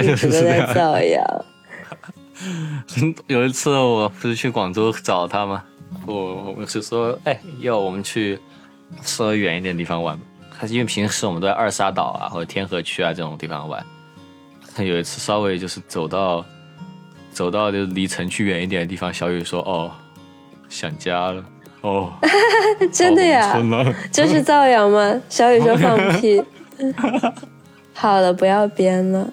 [0.04, 1.46] 一直都在造谣。
[3.28, 5.64] 有一次我不是去广州找他吗？
[6.06, 8.40] 我我是说，哎，要我们去
[9.02, 10.20] 稍微远一点地方玩。
[10.50, 13.84] 还是因为平时我们都在二沙岛啊或者天河区啊这种地方玩。
[14.76, 16.46] 他有一次稍微就是走到
[17.32, 19.92] 走到就离城区远一点的地方，小雨说：“哦，
[20.70, 21.44] 想家了。”
[21.82, 22.14] 哦，
[22.94, 23.62] 真的呀？
[24.12, 25.22] 这是造谣吗？
[25.28, 26.42] 小雨说放屁。
[27.94, 29.28] 好了，不要编了。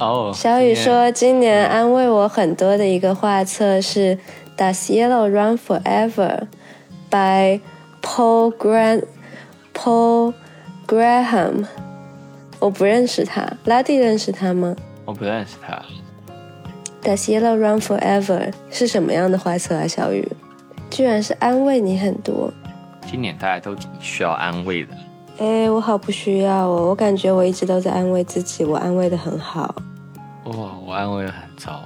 [0.00, 4.16] 哦，小雨说今年安慰我很多的一个画册是
[4.60, 6.12] 《Does Yellow Run Forever》
[7.08, 7.62] by
[8.02, 9.04] Paul Grant
[9.72, 10.34] Paul
[10.86, 11.64] Graham。
[12.58, 14.76] 我不认识他，拉蒂认识他吗？
[15.06, 15.82] 我不认识他。
[17.02, 19.88] 《Does Yellow Run Forever》是什么样的花色啊？
[19.88, 20.28] 小雨。
[20.90, 22.52] 居然是安慰你很多，
[23.10, 24.92] 今年大家都挺需要安慰的。
[25.38, 29.74] 哎，我好不需要哦，我感觉我一直都在安慰自己，我安慰的很好。
[30.44, 30.52] 哇，
[30.86, 31.80] 我安慰的很糟。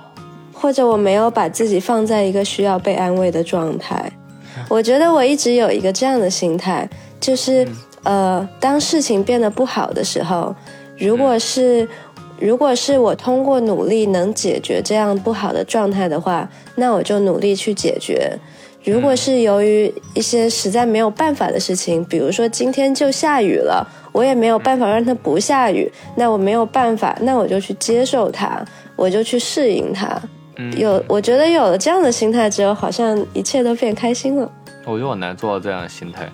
[0.54, 4.10] 或者我没有把自己放在一个需要被安慰的状态。
[4.70, 6.88] 我觉得我一直有一个这样的心态，
[7.20, 7.66] 就是
[8.04, 10.54] 呃，当事情变得不好的时候，
[10.96, 11.86] 如果是
[12.38, 18.32] 如果是我通过努力能解决这样不好的状态的话，那我就努力去解决。
[18.84, 28.62] 如果是由于一些实在没有办法的事情，比如说今天就下雨了，我也没有办法让它不下雨，那我没有办法，那我就去接受它，
[28.94, 30.20] 我就去适应它。
[30.76, 34.50] 有，我觉得有了这样的心态之后，好像一切都变开心了。
[34.84, 36.28] 我觉得我难做到这样的心态。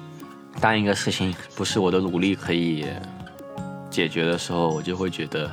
[0.60, 2.86] 当一个事情不是我的努力可以
[3.90, 5.50] 解决的时候，我就会觉得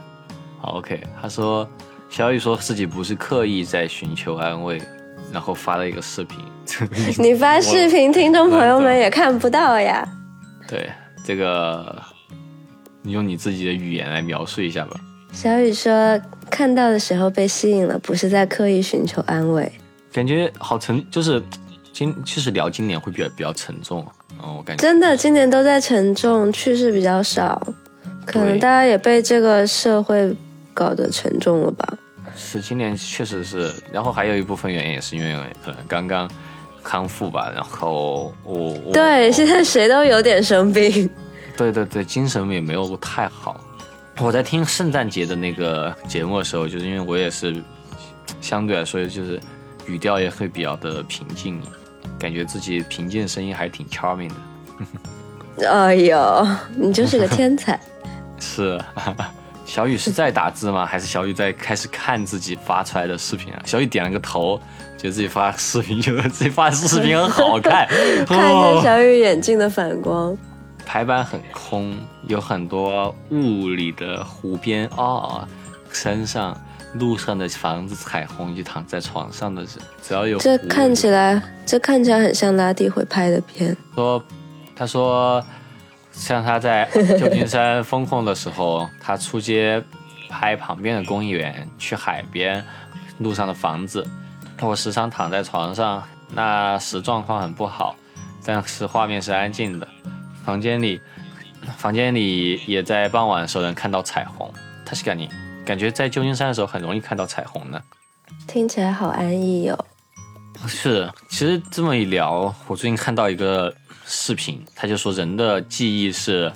[0.60, 1.02] 好 OK。
[1.22, 1.68] 他说，
[2.10, 4.82] 小雨说自己不是刻意在寻求安慰。
[5.30, 6.40] 然后发了一个视频，
[7.20, 10.08] 你发视频，听众朋友们也看不到呀。
[10.70, 10.90] 对，
[11.22, 12.02] 这个
[13.02, 14.98] 你用你自己的语言来描述一下吧。
[15.34, 16.18] 小雨说，
[16.50, 19.72] 看到的时候被吸引了，不是在刻意寻求安慰。
[20.12, 21.42] 感觉好沉，就是
[21.94, 24.06] 今其实聊今年会比较比较沉重。
[24.44, 27.62] 嗯，我感觉真的今年都在沉重，趣事比较少，
[28.26, 30.36] 可能大家也被这个社会
[30.74, 31.98] 搞得沉重了吧。
[32.36, 35.34] 是今年确实是，然后还有一部分原因也是因为
[35.64, 36.30] 可能刚刚
[36.84, 41.10] 康复吧，然后我对现在谁都有点生病，
[41.58, 43.60] 对对对，精神也没有太好。
[44.20, 47.64] 我在听圣诞节的那个节目的时候，就是因为我也是
[48.42, 49.40] 相对来说就是
[49.86, 51.62] 语调也会比较的平静，
[52.18, 54.30] 感觉自己平静的声音还挺 charming
[55.58, 55.70] 的。
[55.70, 57.80] 哎呦，你就是个天才。
[58.40, 58.80] 是。
[59.66, 60.86] 小雨是在打字吗？
[60.86, 63.62] 还是小雨在开始看自己发出来的视频啊？
[63.66, 64.58] 小雨点了个头，
[64.98, 67.86] 觉得自己发视频，觉得自己发的视频很好看。
[68.26, 70.36] 看一下小雨眼镜的反光，
[70.88, 71.96] 排版很空，
[72.28, 75.48] 有很多雾里的湖边啊，
[75.92, 76.60] 山上
[76.94, 79.72] 路上的房子，彩虹就躺在床上的人，
[80.02, 83.76] 只要有这看起来，这看起来很像拉蒂会拍的片。
[83.94, 84.24] 说，
[84.76, 85.44] 他说。
[86.10, 89.84] 像他在旧金山 风控的时候，他出街
[90.28, 92.66] 拍旁边的公园，去海边
[93.20, 94.04] 路上的房子。
[94.60, 96.02] 我时常躺在床上，
[96.34, 97.96] 那时状况很不好，
[98.44, 99.88] 但是画面是安静的。
[100.48, 101.02] 房间里，
[101.76, 104.50] 房间里也在傍晚的时候能看到彩虹。
[104.86, 105.28] 他是感觉
[105.66, 107.82] 感觉在旧金山的时候很容易看到彩虹呢。
[108.48, 109.86] 听起来好安逸哦。
[110.66, 113.76] 是，其实这么一聊，我最近看到一个。
[114.10, 116.50] 视频，他就说人的记忆是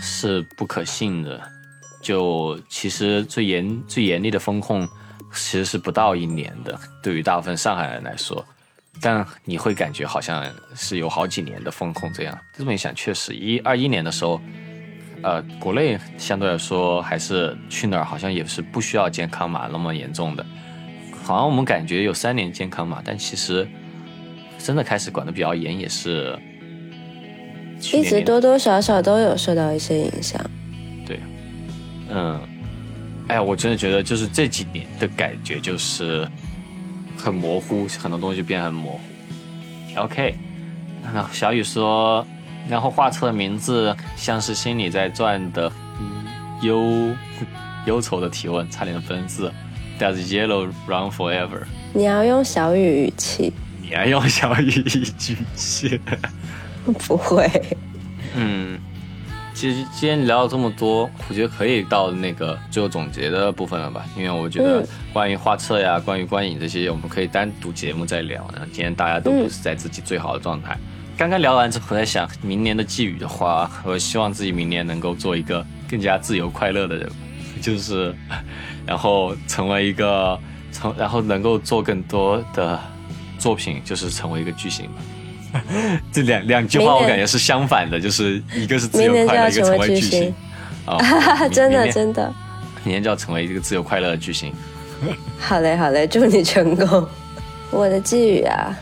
[0.00, 1.38] 是不可信的，
[2.02, 4.88] 就其实最严最严厉的风控
[5.34, 8.42] 其实是不到一年的，对于大部分上海人来说，
[9.02, 10.42] 但你会感觉好像
[10.74, 12.38] 是有好几年的风控这样。
[12.56, 14.40] 这么一想，确实一二一年的时候，
[15.22, 20.46] 呃，国内相对来说还是去哪儿好像也是不需要健康码那么严重的，
[21.22, 23.68] 好像我们感觉有三年健康码，但其实
[24.56, 26.38] 真的开始管的比较严也是。
[27.92, 30.40] 一直多多少少都有受到一些影响，
[31.04, 31.18] 对，
[32.10, 32.40] 嗯，
[33.26, 36.24] 哎呀，我真的觉得就是这几年的感觉就是
[37.22, 39.00] 很模糊，很多东西变很模糊。
[39.96, 40.34] OK，
[41.02, 42.26] 那小雨说，
[42.68, 45.70] 然后画册的名字像是心里在转的
[46.62, 47.14] 忧
[47.86, 49.52] 忧愁的提问，差点分字。
[50.00, 51.62] Does yellow run forever？
[51.92, 53.52] 你要用小雨语气。
[53.80, 55.06] 你要用小雨语
[55.56, 56.00] 气。
[57.06, 57.48] 不会。
[58.34, 58.80] 嗯，
[59.54, 64.04] 其实今天聊了这么多，我觉得可以到那个最后总结的部分了吧？
[64.16, 68.48] 因为我觉得嗯关于画册呀、关于观影这些，我们可以单独节目再聊。
[68.52, 70.76] 然后今天大家都不是在自己最好的状态。
[71.16, 77.08] 刚刚聊完之后，我在想，明年的寄语的话，我希望自己明年能够做一个更加自由快乐的人，
[77.60, 78.12] 就是，
[78.86, 80.36] 然后成为一个
[80.72, 82.80] 成，然后能够做更多的
[83.38, 84.94] 作品，就是成为一个巨星吧。
[86.12, 90.34] 这两两句话我感觉是相反的，就是一个是自由明年就快乐，一个成要成为巨星星。
[90.84, 92.32] 啊、 真的真的，
[92.84, 94.52] 明年就要成为一个自由快乐的巨星。
[95.38, 97.06] 好嘞好嘞，祝你成功。
[97.70, 98.76] 我的寄语啊，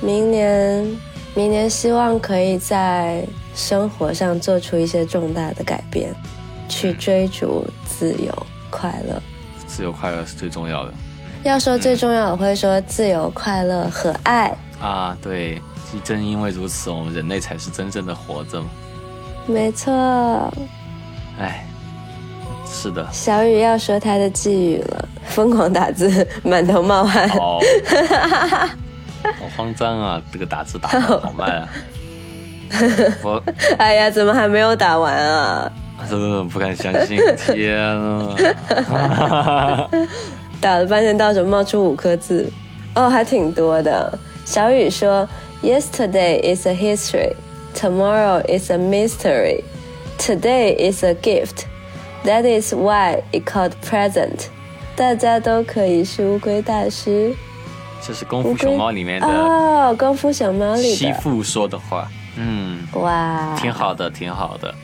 [0.00, 0.98] 明年
[1.34, 3.24] 明年希望可以在
[3.54, 6.14] 生活上做出一些重大的改变，
[6.68, 9.20] 去追逐自由快乐。
[9.66, 10.92] 自由快乐是最重要的
[11.42, 14.54] 要说最重要，我会说自由、快乐和爱。
[14.80, 15.16] 啊！
[15.22, 15.60] 对，
[16.04, 18.68] 正因为如此，我们人类才是真正的活着嘛。
[19.46, 19.92] 没错，
[21.40, 21.66] 哎，
[22.64, 27.28] 是的，小雨要说他的寄语了，疯狂打字， 满头冒汗。
[27.30, 30.22] 好，好慌张啊！
[30.32, 31.68] 这个打字打的好慢啊！
[33.22, 33.42] 我
[33.78, 35.72] 哎呀，怎么还没有打完啊？
[36.08, 38.36] 真的不敢相信，天啊！
[40.60, 42.50] 打了半天，到手冒出五颗字，
[42.94, 44.16] 哦，还挺多的。
[44.44, 45.28] 小雨说
[45.62, 47.34] ：“Yesterday is a history,
[47.74, 49.62] tomorrow is a mystery,
[50.18, 51.66] today is a gift.
[52.24, 54.46] That is why it called present。”
[54.96, 57.34] 大家都可以是乌龟大师。
[58.02, 62.10] 这是《功夫熊猫》里面的哦，功夫熊猫里的媳妇说的话。
[62.36, 64.74] 嗯，哇，挺好的，挺好的。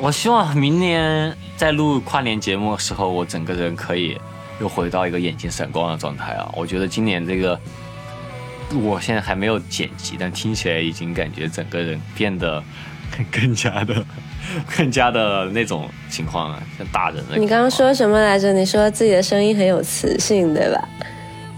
[0.00, 4.18] 我希望明年在录跨年节目的时候，我整个人可以
[4.60, 6.50] 又回到一个眼睛闪光的状态啊！
[6.56, 7.58] 我觉得今年这个，
[8.72, 12.62] 我现在还没有剪辑，但听起来已经感觉整个人变得
[13.30, 14.04] 更加的、
[14.76, 17.36] 更加的那种情况了，像大人了。
[17.36, 18.52] 你刚刚说什么来着？
[18.52, 20.88] 你说自己的声音很有磁性，对吧？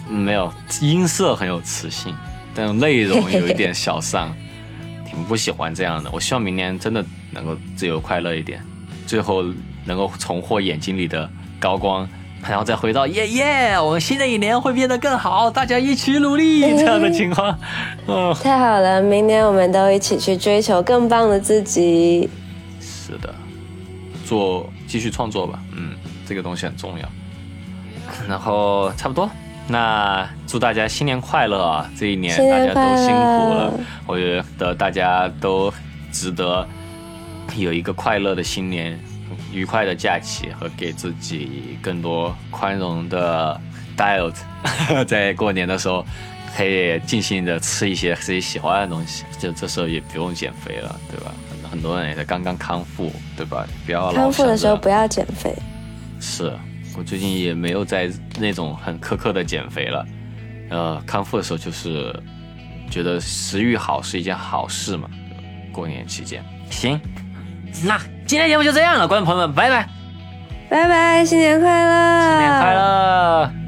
[0.09, 2.15] 嗯没有音色很有磁性，
[2.55, 4.33] 但内容有一点小丧，
[5.09, 6.11] 挺不喜欢这样的。
[6.13, 8.61] 我希望明年真的能够自由快乐一点，
[9.07, 9.43] 最后
[9.85, 11.29] 能够重获眼睛里的
[11.59, 12.09] 高光，
[12.43, 17.59] 然后再回到耶耶，我们新的一年会变得更好，大家一起努力这样的情况。
[18.07, 22.28] 嗯，太好了，明年我们都一起去追求更棒的自己。
[22.80, 23.34] 是的，
[24.24, 25.95] 做继续创作吧，嗯，
[26.26, 27.09] 这个东西很重要。
[28.28, 29.28] 然后差不多，
[29.66, 31.91] 那祝大家新年快乐啊！
[31.99, 33.72] 这一年大家都辛苦了，
[34.07, 35.72] 我觉得大家都
[36.12, 36.66] 值得
[37.57, 38.99] 有一个快乐的新年，
[39.53, 43.61] 愉快的假期和给自己更多宽容的
[43.97, 44.34] diet，
[45.07, 46.05] 在过年的时候。
[46.57, 51.30] 可以尽兴的吃一些自己喜欢的东西，就这时候也不用减肥了，对吧？
[51.61, 53.66] 很很多人也在刚刚康复，对吧？
[53.84, 55.55] 不要老康复的时候不要减肥。
[56.18, 56.51] 是
[56.97, 60.07] 我最近也没有在那种很苛刻的减肥了，
[60.70, 62.18] 呃，康复的时候就是
[62.90, 65.11] 觉得食欲好是一件好事嘛，
[65.70, 66.42] 过年期间。
[66.70, 66.99] 行，
[67.84, 69.89] 那今天节目就这样了，观众朋友们，拜拜
[70.68, 73.66] 拜拜，新年快乐，新年快乐。